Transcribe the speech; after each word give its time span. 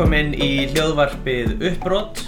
velkomin 0.00 0.30
í 0.32 0.64
hljóðvarpið 0.70 1.58
Uppbrott. 1.68 2.22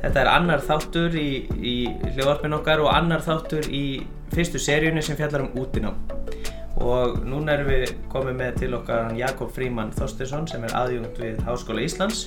Þetta 0.00 0.18
er 0.24 0.28
annar 0.32 0.62
þáttur 0.66 1.14
í, 1.14 1.44
í 1.54 1.74
hljóðvarpin 2.16 2.56
okkar 2.56 2.80
og 2.82 2.88
annar 2.90 3.20
þáttur 3.22 3.68
í 3.70 4.02
fyrstu 4.32 4.58
seríunni 4.58 5.04
sem 5.06 5.14
fjallar 5.14 5.44
um 5.44 5.52
útinám. 5.62 6.00
Og 6.82 7.20
núna 7.22 7.54
erum 7.54 7.68
við 7.70 7.92
komið 8.10 8.34
með 8.40 8.58
til 8.64 8.70
okkar 8.74 9.14
Jakob 9.14 9.52
Fríman 9.54 9.92
Þorstinsson 9.94 10.48
sem 10.50 10.66
er 10.66 10.74
aðjungt 10.80 11.20
við 11.22 11.38
Háskóla 11.46 11.84
Íslands 11.86 12.24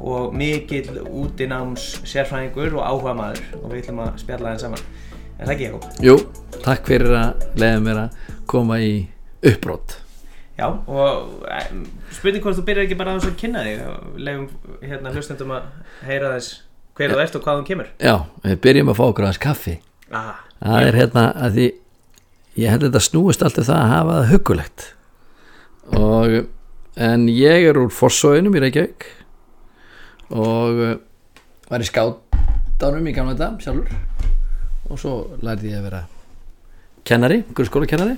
og 0.00 0.32
mikill 0.32 1.02
útináms 1.04 1.90
sérfræðingur 2.08 2.78
og 2.78 2.86
áhuga 2.86 3.12
maður 3.18 3.42
og 3.60 3.66
við 3.74 3.82
ætlum 3.82 4.00
að 4.06 4.16
spjalla 4.22 4.54
þeim 4.54 4.62
saman. 4.64 4.86
Er 5.34 5.44
það 5.44 5.52
ekki 5.58 5.68
Jakob? 5.68 6.00
Jú, 6.08 6.16
takk 6.64 6.88
fyrir 6.94 7.18
að 7.20 7.44
leiða 7.60 7.84
mér 7.90 8.02
að 8.06 8.24
koma 8.54 8.80
í 8.80 8.94
uppbrott 9.44 9.98
Já, 10.54 10.68
og 10.70 11.46
um, 11.50 11.80
spurning 12.14 12.42
hvort 12.44 12.54
þú 12.54 12.62
byrjar 12.68 12.86
ekki 12.86 12.96
bara 12.98 13.16
að 13.18 13.32
kynna 13.40 13.64
þig 13.66 13.80
og 13.90 14.18
leiðum 14.22 14.44
hérna 14.86 15.10
hlustendum 15.10 15.50
að 15.56 15.64
heyra 16.06 16.28
þess 16.36 16.60
hver 16.94 17.10
þú 17.10 17.22
ert 17.24 17.38
og 17.38 17.46
hvaðan 17.46 17.64
kemur. 17.66 17.88
Já, 17.98 18.14
við 18.44 18.60
byrjum 18.62 18.92
að 18.92 18.98
fá 19.00 19.04
okkur 19.08 19.26
aðeins 19.26 19.40
kaffi. 19.42 19.74
Ah, 20.14 20.36
Það 20.60 20.86
er 20.88 20.98
hérna 21.00 21.24
að 21.34 21.56
því 21.56 21.64
ég 22.62 22.70
held 22.70 22.84
að 22.84 22.86
þetta 22.92 23.02
snúist 23.08 23.42
alltaf 23.42 23.66
það 23.66 23.80
að 23.80 23.90
hafa 23.90 24.18
það 24.18 24.30
huggulegt. 24.30 24.84
Og 25.98 26.36
en 27.08 27.24
ég 27.34 27.66
er 27.70 27.80
úr 27.80 27.90
Fossóinum 27.90 28.54
í 28.54 28.62
Reykjavík. 28.62 29.08
Og 30.38 30.84
uh, 30.86 30.92
var 31.66 31.82
í 31.82 31.88
skátánum 31.88 33.10
í 33.10 33.16
gamla 33.16 33.34
þetta 33.34 33.66
sjálfur. 33.66 33.98
Og 34.86 35.02
svo 35.02 35.16
lærði 35.42 35.74
ég 35.74 35.82
að 35.82 35.88
vera 35.88 36.04
kennari, 37.04 37.42
grunnskóla 37.50 37.90
kennari 37.90 38.14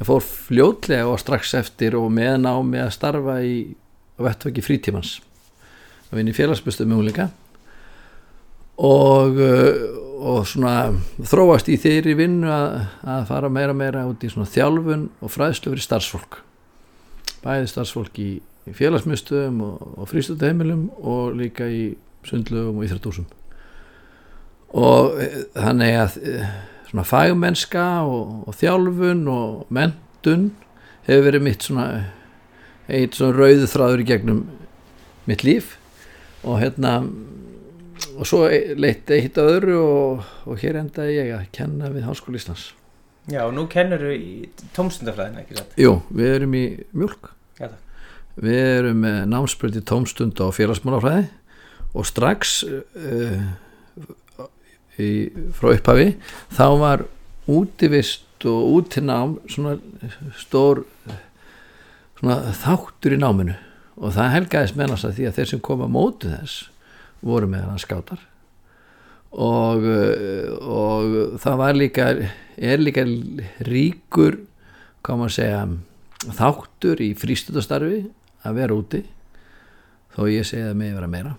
ég 0.00 0.08
fór 0.08 0.22
fljótlega 0.24 1.08
og 1.10 1.20
strax 1.20 1.54
eftir 1.58 1.96
og 1.98 2.10
meðan 2.14 2.48
á 2.48 2.56
með 2.60 2.86
að 2.86 2.94
starfa 2.96 3.36
í 3.44 3.56
vettvöki 4.22 4.64
frítímans. 4.64 5.16
Að 6.10 6.20
vinna 6.20 6.34
í 6.34 6.36
félagsbystum 6.36 6.90
mjöguleika 6.92 7.28
og, 8.82 9.40
uh, 9.40 9.82
og 10.22 10.46
svona 10.48 10.92
þróast 11.18 11.68
í 11.72 11.78
þeirri 11.80 12.16
vinnu 12.18 12.50
að, 12.52 12.78
að 13.14 13.26
fara 13.30 13.52
meira 13.52 13.76
meira 13.76 14.06
út 14.08 14.24
í 14.24 14.30
svona 14.32 14.50
þjálfun 14.50 15.08
og 15.20 15.32
fræðslu 15.32 15.74
fyrir 15.74 15.86
starfsfólk. 15.86 16.40
Bæði 17.42 17.68
starfsfólk 17.72 18.18
í, 18.22 18.30
í 18.68 18.74
félagsmyndstöðum 18.78 19.62
og, 19.66 19.86
og 19.98 20.10
frístöðheimilum 20.10 20.88
og 21.00 21.38
líka 21.38 21.68
í 21.68 21.92
sundlögum 22.28 22.78
og 22.78 22.86
íþrættúsum 22.86 23.30
og 24.72 25.18
eh, 25.20 25.40
þannig 25.56 25.96
að 26.00 26.18
eh, 26.24 26.52
svona 26.92 27.08
fagmennska 27.08 27.86
og, 28.04 28.42
og 28.46 28.56
þjálfun 28.60 29.24
og 29.32 29.70
mentun 29.72 30.50
hefur 31.06 31.24
verið 31.30 31.46
mitt 31.48 31.64
svona 31.64 31.86
eitt 32.92 33.16
svona 33.16 33.32
rauðu 33.38 33.68
þráður 33.70 34.02
í 34.04 34.08
gegnum 34.10 34.42
mitt 35.26 35.44
líf. 35.46 35.78
Og 36.44 36.60
hérna 36.60 36.98
og 38.18 38.28
svo 38.28 38.44
leitt 38.76 39.10
eitt 39.14 39.38
að 39.40 39.50
öðru 39.56 39.78
og, 39.80 40.30
og 40.44 40.60
hér 40.60 40.82
endaði 40.82 41.18
ég 41.20 41.34
að 41.36 41.50
kenna 41.54 41.90
við 41.94 42.06
Háskóla 42.08 42.40
Íslands. 42.40 42.72
Já, 43.30 43.44
og 43.46 43.54
nú 43.54 43.68
kennur 43.70 44.02
þú 44.02 44.12
í 44.18 44.30
tómstundafræðina, 44.74 45.44
ekki 45.44 45.60
satt? 45.60 45.76
Jú, 45.78 45.94
við 46.10 46.32
erum 46.36 46.56
í 46.58 46.64
mjölk 46.90 47.28
Já, 47.60 47.68
við 48.34 48.58
erum 48.64 49.04
með 49.04 49.18
námsbreytti 49.30 49.82
tómstund 49.86 50.42
og 50.42 50.56
félagsmálafræði 50.56 51.28
og 51.92 52.08
strax 52.08 52.56
uh, 52.66 53.44
í, 54.98 55.10
frá 55.56 55.72
upphafi 55.72 56.08
þá 56.52 56.66
var 56.82 57.04
útivist 57.50 58.46
og 58.48 58.78
útinám 58.78 59.36
svona 59.50 59.76
stór 60.38 60.82
svona 62.18 62.54
þáttur 62.54 63.16
í 63.16 63.20
náminu. 63.20 63.54
Og 64.02 64.14
það 64.14 64.34
helgaðist 64.36 64.78
mennast 64.78 65.06
að 65.06 65.16
því 65.18 65.26
að 65.28 65.38
þeir 65.38 65.50
sem 65.50 65.62
koma 65.62 65.88
á 65.90 65.94
móti 65.94 66.30
þess 66.30 66.68
voru 67.22 67.48
með 67.50 67.66
hann 67.68 67.82
skátar. 67.82 68.22
Og, 69.32 69.84
og 70.60 71.38
það 71.42 71.60
var 71.60 71.78
líka 71.78 72.08
er 72.56 72.82
líka 72.82 73.04
ríkur 73.64 74.42
maður 75.02 75.30
að 75.30 75.36
segja 75.38 75.62
þáttur 76.38 77.00
í 77.02 77.08
frístundastarfi 77.18 78.02
að 78.46 78.58
vera 78.60 78.76
úti 78.76 79.00
þó 80.14 80.26
ég 80.30 80.46
segi 80.46 80.68
að 80.68 80.76
mig 80.78 80.92
vera 80.94 81.10
meira 81.10 81.32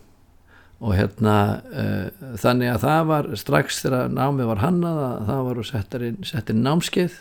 og 0.84 0.96
hérna 0.98 1.36
uh, 1.72 2.34
þannig 2.42 2.74
að 2.74 2.82
það 2.84 3.06
var 3.12 3.30
strax 3.40 3.80
þegar 3.86 4.12
námið 4.12 4.50
var 4.52 4.64
hannað 4.66 5.00
að 5.06 5.30
það 5.30 5.46
var 5.48 5.62
settir, 5.70 6.06
settir 6.28 6.60
námskeið. 6.60 7.16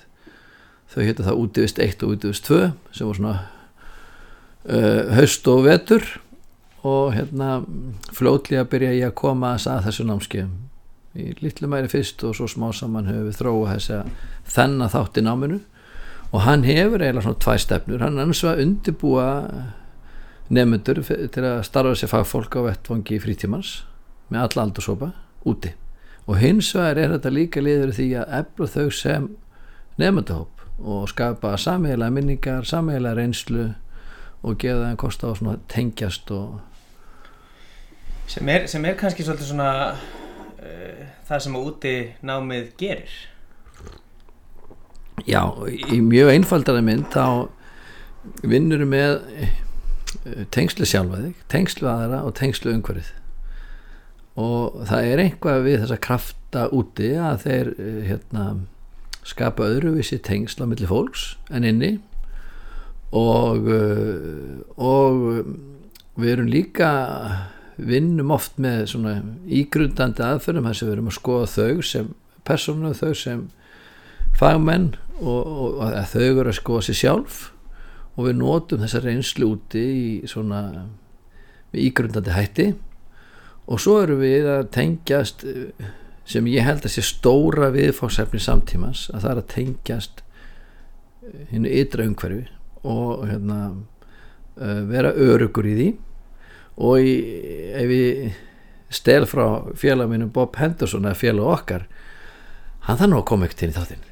Þau 0.92 1.02
hétta 1.06 1.26
það 1.28 1.42
útivist 1.44 1.78
1 1.80 2.02
og 2.02 2.16
útivist 2.16 2.48
2 2.50 2.58
sem 2.92 3.08
var 3.08 3.20
svona 3.20 3.36
uh, 4.66 5.14
haust 5.14 5.48
og 5.52 5.62
vetur. 5.68 6.08
Og 6.82 7.14
hérna 7.14 7.60
fljótlega 8.10 8.66
byrja 8.66 8.96
ég 8.96 9.12
að 9.12 9.18
koma 9.20 9.54
að 9.54 9.86
þessu 9.86 10.08
námskeiðum 10.08 10.58
í 11.12 11.28
litlu 11.42 11.68
mæri 11.68 11.90
fyrst 11.92 12.22
og 12.24 12.34
svo 12.36 12.48
smá 12.48 12.70
saman 12.74 13.06
höfum 13.10 13.28
við 13.28 13.38
þróa 13.38 13.74
þess 13.74 13.92
að 13.98 14.10
þennan 14.54 14.92
þátt 14.92 15.20
í 15.20 15.24
náminu. 15.26 15.60
Og 16.32 16.44
hann 16.46 16.64
hefur 16.64 17.04
eiginlega 17.04 17.26
svona 17.26 17.42
tvær 17.44 17.60
stefnur. 17.60 18.02
Hann 18.02 18.16
er 18.16 18.24
annars 18.24 18.42
að 18.48 18.62
undirbúa 18.64 19.28
nefnendur 20.50 21.03
til 21.04 21.44
að 21.47 21.62
starfa 21.69 21.94
sér 21.98 22.10
fagfólk 22.10 22.56
á 22.58 22.60
vettvangi 22.70 23.20
frítímans 23.22 23.82
með 24.32 24.47
alla 24.47 24.66
aldursópa 24.66 25.12
úti 25.48 25.75
og 26.26 26.38
hins 26.38 26.72
vegar 26.76 27.00
er 27.03 27.14
þetta 27.16 27.32
líka 27.34 27.62
liður 27.62 27.94
því 27.97 28.08
að 28.22 28.34
efla 28.41 28.69
þau 28.75 28.88
sem 28.94 29.31
nefndahóp 30.00 30.62
og 30.82 31.08
skapa 31.10 31.54
sameigilega 31.60 32.14
minningar, 32.14 32.66
sameigilega 32.66 33.19
reynslu 33.19 33.70
og 34.42 34.58
geða 34.58 34.91
þeim 34.91 35.00
kost 35.02 35.22
á 35.22 35.31
svona 35.34 35.58
tengjast 35.70 36.31
og 36.34 36.60
Sem 38.32 38.48
er, 38.48 38.64
sem 38.70 38.84
er 38.86 38.94
kannski 38.97 39.25
svolítið 39.26 39.50
svona 39.50 39.72
uh, 39.92 41.00
það 41.28 41.41
sem 41.44 41.56
úti 41.58 41.94
námið 42.25 42.70
gerir. 42.81 43.16
Já, 45.28 45.42
í 45.69 45.98
mjög 46.00 46.31
einfaldara 46.32 46.81
mynd 46.86 47.10
þá 47.12 47.50
vinnur 48.47 48.86
með 48.88 49.19
tengslu 50.54 50.86
sjálfa 50.86 51.20
þig, 51.24 51.42
tengslu 51.52 51.88
aðra 51.90 52.22
og 52.26 52.36
tengslu 52.38 52.72
umhverfið. 52.76 53.10
Og 54.42 54.84
það 54.88 55.08
er 55.10 55.22
einhvað 55.26 55.66
við 55.66 55.80
þessa 55.82 55.98
krafta 56.06 56.68
úti 56.72 57.10
að 57.20 57.42
þeir 57.46 57.72
eh, 57.74 57.98
hérna, 58.08 58.46
skapa 59.28 59.68
öðruvísi 59.68 60.18
tengsla 60.24 60.66
millir 60.70 60.90
fólks 60.90 61.34
en 61.52 61.66
inni. 61.68 61.92
Og 63.12 63.68
eh, 63.68 64.62
og 64.80 65.44
við 66.16 66.34
erum 66.34 66.48
líka 66.52 66.92
vinnum 67.76 68.32
oft 68.34 68.58
með 68.60 68.86
svona 68.92 69.14
ígrundandi 69.48 70.24
aðferðum 70.24 70.68
þess 70.68 70.84
að 70.84 70.88
við 70.88 70.96
erum 70.96 71.10
að 71.10 71.18
skoða 71.18 71.50
þau 71.52 71.86
sem 71.88 72.10
persónu, 72.46 72.92
þau 72.96 73.12
sem 73.16 73.46
fagmenn 74.36 74.92
og, 75.20 75.46
og, 75.46 75.96
þau 76.12 76.24
eru 76.24 76.50
að 76.50 76.58
skoða 76.58 76.86
sér 76.88 76.98
sjálf 76.98 77.40
og 78.16 78.26
við 78.28 78.38
notum 78.40 78.82
þessa 78.82 79.00
reynslu 79.04 79.48
úti 79.54 79.82
í 79.82 80.06
svona 80.28 80.62
ígrundandi 81.72 82.34
hætti. 82.34 82.68
Og 83.70 83.80
svo 83.80 84.00
eru 84.02 84.18
við 84.20 84.48
að 84.50 84.68
tengjast 84.74 85.46
eh, 85.48 85.90
sem 86.28 86.46
ég 86.50 86.66
held 86.66 86.84
að 86.84 86.96
sé 86.96 87.04
stóra 87.06 87.70
viðfáðsefni 87.74 88.42
samtímans 88.42 89.08
að 89.12 89.24
það 89.24 89.32
er 89.32 89.40
að 89.40 89.50
tengjast 89.54 90.22
hennu 91.52 91.70
ytra 91.70 92.06
umhverfi 92.08 92.46
og 92.82 93.24
hérna 93.28 93.58
uh, 93.70 94.80
vera 94.90 95.12
örugur 95.14 95.68
í 95.70 95.74
því. 95.78 95.88
Og 96.82 97.04
í, 97.06 97.12
ef 97.78 97.92
ég 97.94 98.40
stel 98.92 99.24
frá 99.28 99.72
félag 99.78 100.10
minnum 100.10 100.32
Bob 100.34 100.56
Henderson 100.60 101.06
eða 101.06 101.20
félag 101.20 101.52
okkar 101.56 101.87
hann 102.88 102.98
það 102.98 103.12
nú 103.12 103.20
að 103.20 103.28
koma 103.31 103.46
ekkert 103.46 103.64
inn 103.64 103.72
í 103.72 103.76
þáttinn 103.76 104.08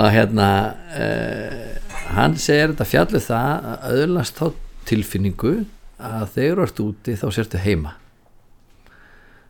og 0.00 0.10
hérna 0.14 0.48
uh, 0.96 1.94
hann 2.14 2.36
segir 2.40 2.72
þetta 2.72 2.88
fjallu 2.88 3.22
það 3.22 3.70
að 3.72 4.02
öðlast 4.02 4.40
þá 4.40 4.46
tilfinningu 4.88 5.54
að 5.98 6.28
þegar 6.36 6.60
þú 6.60 6.66
ert 6.66 6.84
úti 6.84 7.16
þá 7.18 7.26
sértu 7.34 7.62
heima 7.62 7.96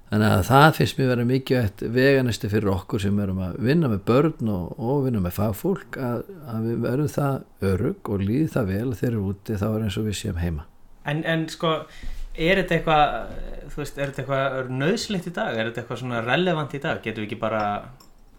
þannig 0.09 0.33
að 0.33 0.47
það 0.49 0.71
finnst 0.79 0.99
mér 0.99 1.11
vera 1.13 1.29
mikið 1.29 1.59
eitt 1.61 1.85
veganisti 1.99 2.49
fyrir 2.49 2.73
okkur 2.73 3.03
sem 3.05 3.21
erum 3.21 3.43
að 3.45 3.59
vinna 3.69 3.91
með 3.93 4.07
börn 4.09 4.53
og, 4.55 4.73
og 4.81 5.05
vinna 5.05 5.21
með 5.21 5.37
fagfólk 5.37 6.01
að, 6.01 6.25
að 6.49 6.71
við 6.71 6.81
verum 6.87 7.13
það 7.13 7.69
örug 7.75 8.13
og 8.15 8.25
líði 8.25 8.49
það 8.55 8.73
vel 8.73 8.89
þegar 8.95 9.03
við 9.03 9.11
erum 9.13 9.31
úti 9.35 9.61
þá 9.61 9.69
er 9.69 9.85
eins 9.85 10.01
og 10.01 10.09
við 10.09 10.21
séum 10.23 10.41
heima 10.41 10.65
En, 11.09 11.23
en 11.25 11.47
sko, 11.49 11.71
er 12.37 12.61
þetta 12.61 12.77
eitthvað, 12.77 13.15
þú 13.73 13.81
veist, 13.81 13.99
er 13.99 14.11
þetta 14.11 14.25
eitthvað 14.25 14.73
nöðslitt 14.77 15.29
í 15.31 15.33
dag? 15.39 15.55
Er 15.55 15.71
þetta 15.71 15.83
eitthvað 15.83 16.03
svona 16.03 16.21
relevant 16.25 16.75
í 16.77 16.81
dag? 16.83 17.01
Getum 17.05 17.25
við 17.25 17.31
ekki 17.31 17.41
bara 17.41 17.63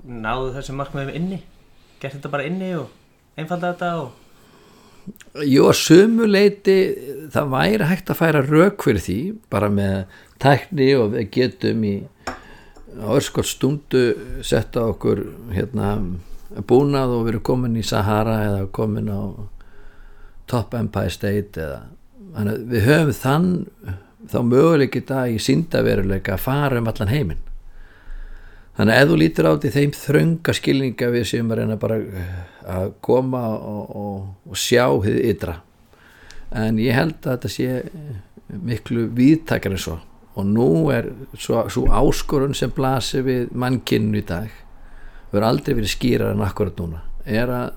náðu 0.07 0.54
þessum 0.56 0.80
markmiðum 0.80 1.18
inni? 1.18 1.42
Gert 2.00 2.18
þetta 2.18 2.31
bara 2.34 2.48
inni 2.48 2.72
og 2.78 2.90
einfalda 3.40 3.74
þetta 3.74 3.92
og... 4.04 4.18
Jú, 5.42 5.66
að 5.66 5.78
sumuleiti 5.80 6.78
það 7.34 7.54
væri 7.54 7.90
hægt 7.90 8.12
að 8.12 8.19
færa 8.19 8.42
rauk 8.46 8.84
fyrir 8.86 9.04
því 9.04 9.19
bara 9.50 9.69
með 9.74 10.18
tækni 10.42 10.90
og 11.00 11.16
við 11.16 11.30
getum 11.34 11.86
í 11.88 11.94
örskort 13.10 13.50
stundu 13.50 14.04
setta 14.46 14.86
okkur 14.92 15.24
hérna 15.56 15.96
búnað 16.69 17.16
og 17.16 17.24
við 17.25 17.34
erum 17.34 17.45
komin 17.50 17.80
í 17.80 17.86
Sahara 17.86 18.40
eða 18.48 18.68
komin 18.75 19.10
á 19.10 19.22
Top 20.50 20.74
Empire 20.78 21.13
State 21.13 21.62
eða 21.62 21.81
þannig 22.36 22.63
við 22.72 22.88
höfum 22.88 23.13
þann 23.18 23.52
þá 24.30 24.40
möguleik 24.45 24.98
í 25.00 25.06
dag 25.10 25.34
í 25.34 25.42
síndaveruleika 25.42 26.36
að 26.36 26.45
fara 26.45 26.81
um 26.81 26.90
allan 26.92 27.13
heiminn 27.13 27.45
þannig 28.80 28.96
að 28.96 29.02
ef 29.04 29.10
þú 29.10 29.18
lítur 29.20 29.50
átt 29.50 29.68
í 29.68 29.74
þeim 29.76 29.94
þrönga 30.00 30.56
skilninga 30.56 31.12
við 31.12 31.26
sem 31.28 31.52
reyna 31.60 31.76
bara 31.80 32.00
eh, 32.00 32.38
að 32.80 32.94
koma 33.04 33.44
og, 33.60 33.96
og, 34.00 34.22
og 34.48 34.60
sjá 34.60 34.86
þið 35.04 35.20
ytra. 35.34 35.60
En 36.56 36.80
ég 36.81 36.96
held 36.96 37.20
að 37.20 37.36
þetta 37.36 37.52
sé 37.54 37.84
miklu 38.50 39.06
viðtakar 39.14 39.76
en 39.76 39.84
svo. 39.84 40.00
Og 40.40 40.48
nú 40.48 40.70
er 40.94 41.12
svo, 41.36 41.66
svo 41.70 41.86
áskorun 41.92 42.56
sem 42.58 42.72
blasir 42.74 43.26
við 43.28 43.52
mannkynnu 43.52 44.22
í 44.22 44.26
dag 44.26 44.50
verður 45.30 45.48
aldrei 45.50 45.76
verið 45.78 45.94
skýrar 45.94 46.34
en 46.34 46.46
akkurat 46.46 46.80
núna. 46.80 47.04
Er 47.26 47.52
að, 47.54 47.74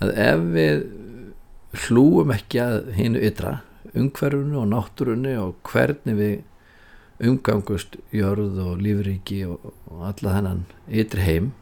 að 0.00 0.12
ef 0.24 0.44
við 0.54 0.84
hlúum 1.86 2.32
ekki 2.32 2.62
að 2.62 2.92
hinu 2.96 3.22
ytra 3.26 3.58
umhverfunu 3.96 4.60
og 4.62 4.70
náttúrunu 4.70 5.34
og 5.42 5.56
hvernig 5.68 6.16
við 6.16 6.36
umgangust 7.22 7.96
jörð 8.14 8.58
og 8.60 8.80
lífriki 8.82 9.42
og, 9.48 9.72
og 9.88 10.02
alla 10.10 10.34
þennan 10.36 10.64
ytri 10.88 11.24
heim 11.24 11.52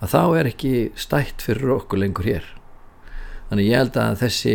að 0.00 0.14
þá 0.14 0.22
er 0.40 0.50
ekki 0.50 0.74
stætt 0.98 1.44
fyrir 1.44 1.74
okkur 1.76 2.00
lengur 2.00 2.28
hér. 2.28 2.46
Þannig 3.50 3.70
ég 3.70 3.80
held 3.82 3.98
að 4.00 4.20
þessi 4.22 4.54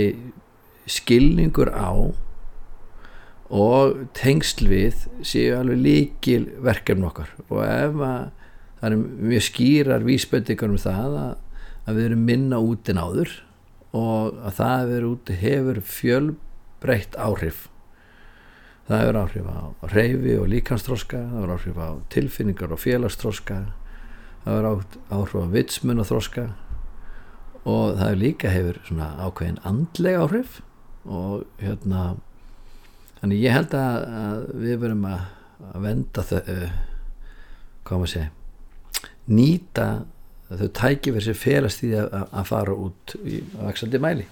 skilningur 0.90 1.72
á 1.74 1.92
og 3.56 4.00
tengsl 4.18 4.70
við 4.70 5.06
séu 5.26 5.54
alveg 5.60 5.82
líkil 5.82 6.46
verkefn 6.66 7.06
okkar. 7.10 7.30
Og 7.50 7.62
ef 7.66 8.00
að 8.02 8.32
það 8.80 8.88
er 8.90 8.98
mjög 9.02 9.46
skýrar 9.50 10.06
vísbendingar 10.06 10.74
um 10.74 10.82
það 10.82 11.20
að, 11.22 11.36
að 11.86 12.00
við 12.00 12.10
erum 12.10 12.26
minna 12.30 12.62
út 12.62 12.90
en 12.90 13.02
áður 13.02 13.38
og 13.96 14.42
að 14.44 14.58
það 14.58 14.76
að 14.76 14.92
vera 14.92 15.12
út 15.14 15.32
hefur 15.42 15.82
fjölbreytt 15.90 17.18
áhrif 17.22 17.66
það 18.86 19.02
hefur 19.02 19.20
áhrif 19.22 19.50
á 19.50 19.60
reyfi 19.94 20.36
og 20.38 20.52
líkanstróska 20.52 21.18
það 21.18 21.40
hefur 21.40 21.56
áhrif 21.56 21.82
á 21.82 21.90
tilfinningar 22.14 22.76
og 22.76 22.82
félagstróska 22.84 23.58
það 24.46 24.60
hefur 24.60 24.70
áhrif 25.18 25.36
á 25.42 25.54
vitsmun 25.56 26.04
og 26.04 26.10
þróska 26.12 26.46
og 27.66 27.98
það 27.98 28.06
hefur 28.06 28.22
líka 28.22 28.54
hefur 28.54 28.82
svona 28.86 29.10
ákveðin 29.26 29.62
andlega 29.66 30.24
áhrif 30.26 30.60
og 31.06 31.46
hérna 31.62 32.06
þannig 33.20 33.46
ég 33.46 33.56
held 33.58 33.78
að, 33.78 34.08
að 34.22 34.48
við 34.66 34.82
verum 34.86 35.06
að, 35.10 35.22
að 35.72 35.88
venda 35.88 36.26
þau 36.30 36.40
uh, 36.42 36.66
hvað 37.86 38.02
maður 38.02 38.14
segja 38.14 38.32
nýta 39.26 39.88
þau 40.46 40.68
tækifir 40.78 41.26
sem 41.26 41.38
felast 41.38 41.82
í 41.86 41.94
að, 41.98 42.12
að 42.30 42.50
fara 42.52 42.76
út 42.86 43.16
í 43.26 43.42
vaksandi 43.58 44.02
mæli 44.02 44.28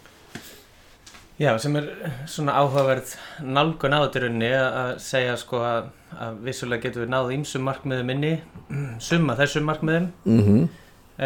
Já, 1.43 1.51
sem 1.59 1.75
er 1.75 1.87
svona 2.29 2.53
áhugaverð 2.55 3.17
nálgun 3.43 3.95
áturinni 3.97 4.47
að 4.55 4.93
segja 5.03 5.33
sko 5.39 5.59
að, 5.67 5.89
að 6.15 6.37
vissulega 6.45 6.85
getur 6.85 7.03
við 7.03 7.11
náð 7.11 7.31
ímsum 7.35 7.65
markmiðum 7.67 8.13
inni, 8.13 8.33
summa 9.09 9.35
þessum 9.39 9.67
markmiðum. 9.67 10.05
Mm 10.23 10.43
-hmm. 10.45 10.69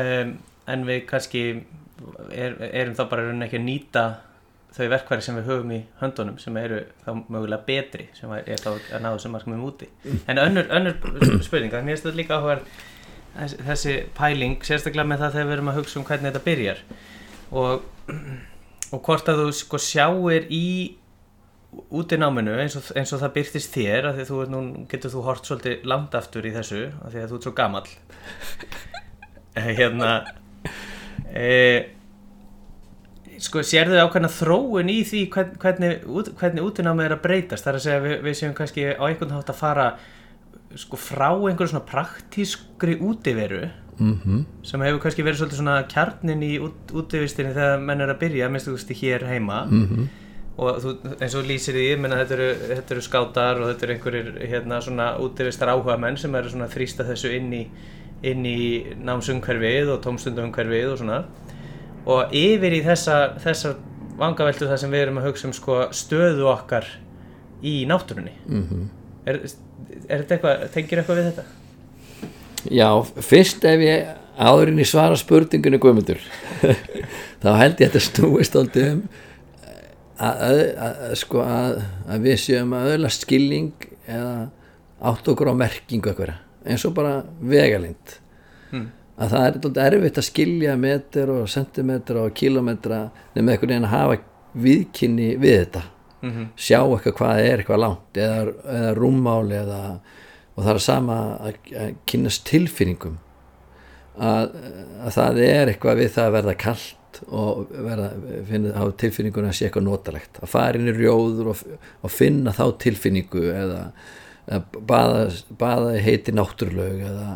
um, 0.02 0.32
en 0.74 0.88
við 0.88 1.04
kannski 1.12 1.44
er, 2.32 2.58
erum 2.72 2.98
þá 2.98 3.04
bara 3.12 3.28
ekki 3.46 3.62
að 3.62 3.68
nýta 3.68 4.06
þau 4.74 4.90
verkværi 4.96 5.26
sem 5.26 5.38
við 5.38 5.48
höfum 5.52 5.72
í 5.78 5.80
höndunum 6.02 6.42
sem 6.42 6.58
eru 6.58 6.82
þá 7.06 7.12
mögulega 7.30 7.66
betri 7.70 8.10
sem 8.18 8.34
er 8.34 8.62
þá 8.62 8.70
að 8.74 9.02
náðu 9.02 9.20
þessum 9.20 9.38
markmiðum 9.38 9.70
úti. 9.70 9.88
En 10.28 10.42
önnur, 10.42 10.68
önnur 10.70 11.44
spurning 11.46 11.74
þannig 11.74 11.94
að 11.94 12.04
þetta 12.04 12.18
líka 12.18 12.38
áhugaverð 12.38 13.58
þessi 13.70 13.98
pæling, 14.18 14.62
sérstaklega 14.66 15.08
með 15.08 15.24
það 15.24 15.34
þegar 15.34 15.48
við 15.48 15.58
erum 15.60 15.72
að 15.72 15.80
hugsa 15.82 16.00
um 16.00 16.06
hvernig 16.06 16.32
þetta 16.32 16.46
byrjar. 16.50 16.86
Og 17.52 17.82
og 18.94 19.04
hvort 19.04 19.28
að 19.28 19.44
þú 19.44 19.50
sko 19.56 19.80
sjáir 19.82 20.48
í 20.54 20.68
út 21.94 22.14
í 22.16 22.20
náminu 22.20 22.56
eins 22.62 22.78
og, 22.80 22.88
eins 22.98 23.12
og 23.14 23.22
það 23.22 23.34
byrtist 23.36 23.76
þér 23.76 24.10
að 24.10 24.20
því 24.20 24.26
þú 24.30 24.40
nú, 24.52 24.62
getur 24.92 25.14
þú 25.14 25.24
hort 25.26 25.48
svolítið 25.48 25.86
langt 25.92 26.16
aftur 26.18 26.48
í 26.48 26.54
þessu 26.56 26.88
að 27.04 27.14
því 27.14 27.22
að 27.24 27.34
þú 27.34 27.38
er 27.38 27.46
svo 27.46 27.54
gamall. 27.58 27.92
Hérna 29.78 30.12
e, 31.34 31.48
sko 33.44 33.64
sér 33.66 33.92
þau 33.92 34.06
ákveðna 34.06 34.32
þróun 34.32 34.94
í 34.94 35.00
því 35.08 35.24
hvern, 35.34 35.58
hvernig, 35.62 36.06
hvernig 36.40 36.70
út 36.70 36.80
í 36.80 36.86
námið 36.88 37.10
er 37.10 37.18
að 37.18 37.26
breytast? 37.26 37.68
Þar 37.68 37.80
að 37.80 37.86
segja 37.88 38.06
við, 38.06 38.16
við 38.28 38.40
séum 38.40 38.56
kannski 38.58 38.88
á 38.96 39.04
einhvern 39.10 39.36
hátt 39.36 39.52
að 39.52 39.60
fara 39.60 39.90
sko 40.78 41.00
frá 41.00 41.30
einhverju 41.34 41.74
svona 41.74 41.88
praktískri 41.88 42.98
útiveru 43.04 43.68
Mm 44.00 44.20
-hmm. 44.26 44.46
sem 44.64 44.82
hefur 44.82 45.00
kannski 45.00 45.24
verið 45.24 45.38
svolítið 45.38 45.58
svona 45.58 45.84
kjarnin 45.90 46.42
í 46.44 46.60
út, 46.62 46.92
útvistinni 46.94 47.54
þegar 47.54 47.80
menn 47.82 48.02
er 48.02 48.10
að 48.14 48.20
byrja 48.20 48.50
minnstu 48.50 48.72
þú 48.72 48.76
veist 48.78 48.92
hér 49.02 49.26
heima 49.26 49.66
mm 49.66 49.88
-hmm. 49.88 50.08
og 50.58 50.78
þú, 50.84 50.98
eins 51.22 51.36
og 51.36 51.46
lýsir 51.46 51.74
því 51.74 51.98
menna, 52.00 52.16
þetta, 52.16 52.34
eru, 52.34 52.76
þetta 52.76 52.94
eru 52.94 53.02
skátar 53.02 53.62
og 53.62 53.68
þetta 53.68 53.84
eru 53.84 53.94
einhverjir 53.94 54.48
hérna, 54.50 54.82
svona 54.82 55.18
útvistar 55.18 55.70
áhuga 55.70 55.98
menn 55.98 56.18
sem 56.18 56.36
eru 56.36 56.50
svona 56.50 56.68
þrýsta 56.68 57.08
þessu 57.10 57.36
inn 57.38 57.54
í, 57.54 57.68
inn 58.24 58.46
í 58.46 58.86
námsumhverfið 59.04 59.90
og 59.90 60.02
tómstundumhverfið 60.02 60.92
og 60.92 60.98
svona 60.98 61.26
og 62.06 62.32
yfir 62.32 62.74
í 62.74 62.84
þessa, 62.84 63.34
þessa 63.40 63.76
vangaveltu 64.18 64.68
það 64.68 64.78
sem 64.78 64.92
við 64.92 65.02
erum 65.02 65.18
að 65.18 65.28
hugsa 65.30 65.48
um 65.48 65.54
sko, 65.54 65.88
stöðu 65.92 66.48
okkar 66.54 66.86
í 67.64 67.86
náttúrunni 67.90 68.34
mm 68.46 68.64
-hmm. 68.64 68.88
er, 69.26 69.36
er 70.08 70.22
þetta 70.22 70.36
eitthvað, 70.36 70.72
tengir 70.74 71.00
eitthvað 71.00 71.18
við 71.18 71.32
þetta? 71.32 71.44
Já, 72.72 72.90
fyrst 73.24 73.64
ef 73.66 73.80
ég 73.86 74.08
áðurinn 74.38 74.82
í 74.82 74.86
svara 74.86 75.16
spurningunni 75.18 75.80
guðmundur 75.82 76.20
þá 77.44 77.50
held 77.62 77.80
ég 77.80 77.88
að 77.88 77.96
þetta 77.96 78.04
snúist 78.06 78.56
aldrei 78.60 78.86
um 78.92 79.02
að, 80.18 80.38
að, 80.48 80.62
að, 80.88 81.16
sko, 81.22 81.42
að 81.46 82.22
við 82.26 82.38
séum 82.42 82.74
að 82.78 82.92
öðla 82.96 83.12
skilning 83.14 83.72
eða 84.10 84.36
átt 85.12 85.28
okkur 85.30 85.52
á 85.54 85.60
merkingu 85.60 86.10
eitthvað 86.12 86.34
eins 86.68 86.86
og 86.90 86.96
bara 86.98 87.20
vegalind 87.42 88.18
Mm. 88.68 88.90
að 89.16 89.30
það 89.32 89.46
er 89.46 89.54
alltaf 89.56 89.78
erfitt 89.88 90.18
að 90.20 90.26
skilja 90.28 90.74
meter 90.76 91.30
og 91.32 91.46
sentimetra 91.48 92.26
og 92.28 92.34
kilometra 92.36 92.98
nema 93.36 93.54
einhvern 93.54 93.70
veginn 93.72 93.86
að 93.88 93.94
hafa 93.94 94.18
viðkynni 94.66 95.30
við 95.40 95.56
þetta 95.62 95.84
Mm 96.18 96.32
-hmm. 96.34 96.46
sjá 96.58 96.80
eitthvað 96.82 97.14
hvað 97.16 97.40
er 97.46 97.60
eitthvað 97.62 97.80
langt 97.80 98.18
eða, 98.18 98.54
eða 98.74 98.94
rúmmáli 98.98 99.56
eða, 99.56 100.00
og 100.58 100.66
það 100.66 100.74
er 100.74 100.84
sama 100.84 101.18
að, 101.38 101.58
að 101.78 101.98
kynast 102.10 102.46
tilfinningum. 102.50 103.18
Að, 104.18 104.56
að 105.06 105.12
það 105.14 105.42
er 105.46 105.72
eitthvað 105.72 106.00
við 106.00 106.14
það 106.16 106.30
að 106.30 106.38
verða 106.40 106.56
kallt 106.64 107.20
og 107.28 107.74
verða, 107.86 108.08
finna, 108.48 108.72
hafa 108.78 108.96
tilfinningun 109.04 109.50
að 109.50 109.58
sé 109.58 109.68
eitthvað 109.68 109.86
notalegt. 109.86 110.40
Að 110.42 110.54
fara 110.54 110.80
inn 110.80 110.90
í 110.90 110.96
rjóður 110.98 111.52
og, 111.54 111.62
og 112.02 112.14
finna 112.14 112.54
þá 112.58 112.64
tilfinningu 112.82 113.44
eða, 113.54 113.84
eða 114.48 114.82
baða, 114.90 115.28
baða 115.62 115.94
heiti 116.02 116.34
náttúrlög 116.34 117.04
eða, 117.12 117.36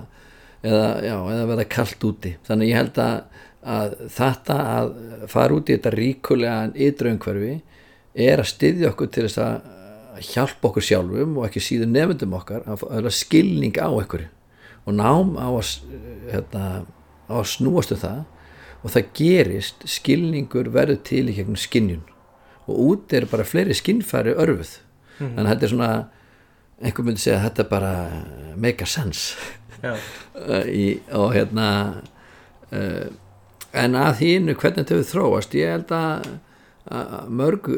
eða, 0.65 0.87
já, 1.05 1.15
eða 1.35 1.49
verða 1.53 1.67
kallt 1.77 2.07
úti. 2.09 2.33
Þannig 2.49 2.71
ég 2.71 2.81
held 2.81 3.01
að, 3.05 3.43
að 3.77 3.95
þetta 4.17 4.57
að 4.71 4.95
fara 5.35 5.59
út 5.59 5.69
í 5.69 5.77
þetta 5.77 5.93
ríkulega 5.97 6.87
ytraumhverfi 6.89 7.53
er 8.17 8.41
að 8.41 8.51
styðja 8.55 8.89
okkur 8.95 9.13
til 9.13 9.27
þess 9.27 9.43
að 9.45 9.69
hjálpa 10.19 10.69
okkur 10.69 10.85
sjálfum 10.85 11.37
og 11.39 11.47
ekki 11.47 11.63
síður 11.63 11.91
nefndum 11.91 12.35
okkar 12.35 12.65
að 12.67 12.85
hafa 12.89 13.13
skilning 13.15 13.77
á 13.79 13.87
einhverju. 13.89 14.29
Og 14.85 14.95
nám 14.97 15.35
á 15.37 15.47
að, 15.47 15.73
hérna, 16.31 16.63
á 17.29 17.33
að 17.37 17.49
snúast 17.53 17.93
um 17.95 18.01
það 18.01 18.23
og 18.81 18.93
það 18.95 19.11
gerist 19.17 19.85
skilningur 19.85 20.71
verður 20.73 21.03
til 21.05 21.27
í 21.29 21.35
gegnum 21.37 21.59
skinnjun 21.59 22.07
og 22.65 22.79
út 22.87 23.13
er 23.13 23.27
bara 23.29 23.45
fleiri 23.45 23.75
skinnfæri 23.77 24.33
örfuð. 24.37 24.79
Mhm. 25.19 25.35
þannig 25.35 25.45
að 25.45 25.51
þetta 25.51 25.65
er 25.65 25.73
svona 25.73 25.91
einhver 26.81 27.05
myndi 27.05 27.21
segja 27.21 27.37
að 27.37 27.43
þetta 27.49 27.69
bara 27.69 27.93
make 28.55 28.81
a 28.81 28.87
sense. 28.89 29.35
Uh, 29.81 30.65
í, 30.81 30.85
og 31.13 31.33
hérna 31.35 31.67
uh, 32.71 33.07
en 33.73 33.97
að 33.97 34.21
hínu 34.21 34.55
hvernig 34.55 34.83
þetta 34.83 34.97
hefur 34.97 35.09
þróast 35.11 35.55
ég 35.57 35.73
held 35.75 35.93
að, 35.95 36.27
að 36.89 37.29
mörg 37.29 37.69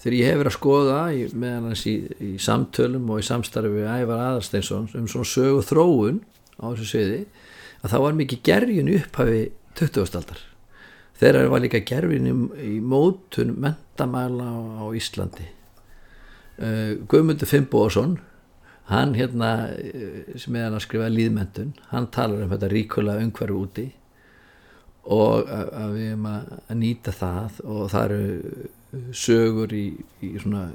þegar 0.00 0.16
ég 0.18 0.32
hefur 0.32 0.50
að 0.50 0.56
skoða 0.56 0.98
meðan 1.32 1.68
hans 1.70 1.84
í, 1.88 1.96
í 2.22 2.32
samtölum 2.42 3.08
og 3.12 3.22
í 3.22 3.26
samstarfi 3.26 3.72
við 3.72 3.88
Ævar 3.90 4.22
Aðarsteinsson 4.30 4.90
um 4.98 5.08
svona 5.10 5.30
sögu 5.30 5.64
þróun 5.66 6.20
á 6.60 6.64
þessu 6.68 6.90
sviði 6.90 7.22
að 7.82 7.90
það 7.94 8.04
var 8.04 8.20
mikið 8.20 8.44
gerjun 8.50 8.92
í 8.92 9.00
upphafi 9.00 9.42
20. 9.80 10.20
aldar 10.20 10.44
þegar 11.20 11.50
var 11.52 11.64
líka 11.64 11.82
gerjun 11.88 12.30
í, 12.30 12.36
í 12.76 12.78
mótun 12.80 13.54
mentamæla 13.62 14.46
á, 14.46 14.56
á 14.80 14.84
Íslandi 14.96 15.48
uh, 15.48 16.96
Guðmundur 17.08 17.50
Fimboðsson 17.50 18.18
hann 18.86 19.16
hérna 19.18 19.72
eh, 19.74 20.36
sem 20.38 20.54
er 20.54 20.70
að 20.70 20.84
skrifa 20.84 21.08
líðmentun 21.10 21.72
hann 21.90 22.06
talar 22.14 22.44
um 22.44 22.52
þetta 22.52 22.68
ríkulega 22.70 23.24
umhverfu 23.24 23.62
úti 23.64 23.86
og 25.10 25.48
að, 25.50 25.72
að 25.80 25.94
við 25.96 26.10
erum 26.12 26.28
að 26.30 26.74
nýta 26.78 27.14
það 27.14 27.60
og 27.64 27.88
það 27.90 28.04
eru 28.06 28.68
sögur 29.16 29.72
í, 29.76 29.86
í 30.22 30.32
svona 30.40 30.66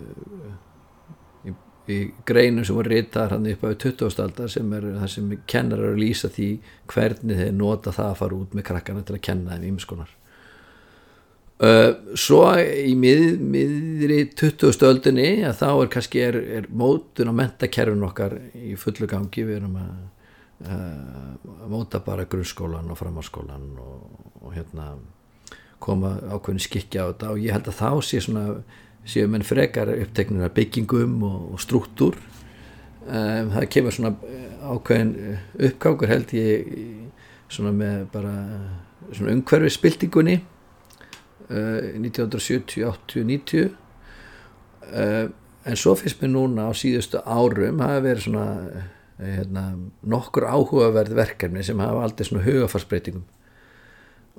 í, 1.48 1.54
í 1.92 2.00
greinum 2.28 2.66
sem 2.68 2.78
voru 2.78 2.94
ritaðar 2.94 3.38
hann 3.38 3.52
upp 3.54 3.68
á 3.68 3.70
20. 3.74 4.24
aldar 4.24 4.52
sem 4.52 4.74
er 4.78 4.90
það 5.02 5.14
sem 5.16 5.36
kennar 5.50 5.86
að 5.92 6.02
lýsa 6.02 6.32
því 6.32 6.50
hvernig 6.92 7.44
þeir 7.44 7.54
nota 7.58 7.94
það 7.96 8.10
að 8.10 8.20
fara 8.24 8.42
út 8.42 8.58
með 8.58 8.68
krakkana 8.72 9.06
til 9.08 9.18
að 9.18 9.24
kenna 9.30 9.56
þeim 9.56 9.70
ímskonar 9.76 10.18
Uh, 11.62 11.92
svo 12.18 12.40
í 12.58 12.96
mið, 12.98 13.36
miðri 13.38 14.24
20. 14.34 14.82
öldinni 14.88 15.44
að 15.46 15.60
þá 15.60 15.68
er 15.70 15.90
kannski 15.94 16.22
er, 16.26 16.38
er 16.58 16.66
mótun 16.74 17.30
á 17.30 17.38
mentakerfin 17.38 18.02
okkar 18.08 18.34
í 18.58 18.74
fullu 18.82 19.06
gangi 19.06 19.44
við 19.46 19.60
erum 19.60 19.76
að 19.78 19.92
uh, 20.66 21.52
móta 21.70 22.02
bara 22.02 22.26
grunnskólan 22.26 22.90
og 22.90 22.98
framhalskólan 22.98 23.68
og, 23.78 24.24
og 24.42 24.56
hérna 24.56 24.88
koma 25.82 26.16
ákveðin 26.30 26.64
skikja 26.64 27.08
á 27.08 27.10
þetta. 27.12 27.34
Og 27.34 27.44
ég 27.44 27.56
held 27.56 27.70
að 27.72 27.80
þá 27.82 27.90
sé 28.06 28.22
svona 28.24 28.46
séu 29.08 29.30
menn 29.30 29.46
frekar 29.46 29.90
uppteknir 29.96 30.46
af 30.46 30.54
byggingum 30.56 31.24
og, 31.26 31.40
og 31.56 31.62
struktúr 31.62 32.18
um, 33.08 33.52
það 33.56 33.68
kemur 33.74 33.96
svona 33.96 34.14
ákveðin 34.62 35.14
uppgangur 35.70 36.12
held 36.12 36.34
ég 36.38 36.72
svona 37.52 37.74
með 37.76 38.06
bara 38.14 38.34
svona 39.12 39.36
umhverfi 39.36 39.74
spiltingunni 39.74 40.40
1970, 41.52 42.86
80, 42.88 43.26
90 43.28 43.66
uh, 44.94 45.26
en 45.68 45.78
svo 45.78 45.98
finnst 46.00 46.22
mér 46.22 46.32
núna 46.32 46.70
á 46.70 46.72
síðustu 46.78 47.20
árum 47.26 47.82
hafa 47.84 48.06
verið 48.06 48.28
svona 48.30 48.46
uh, 48.70 48.86
hérna, 49.22 49.66
nokkur 50.06 50.48
áhugaverð 50.48 51.18
verkefni 51.18 51.66
sem 51.66 51.82
hafa 51.82 52.06
aldrei 52.06 52.30
svona 52.30 52.46
hugafarsbreytingum 52.46 53.26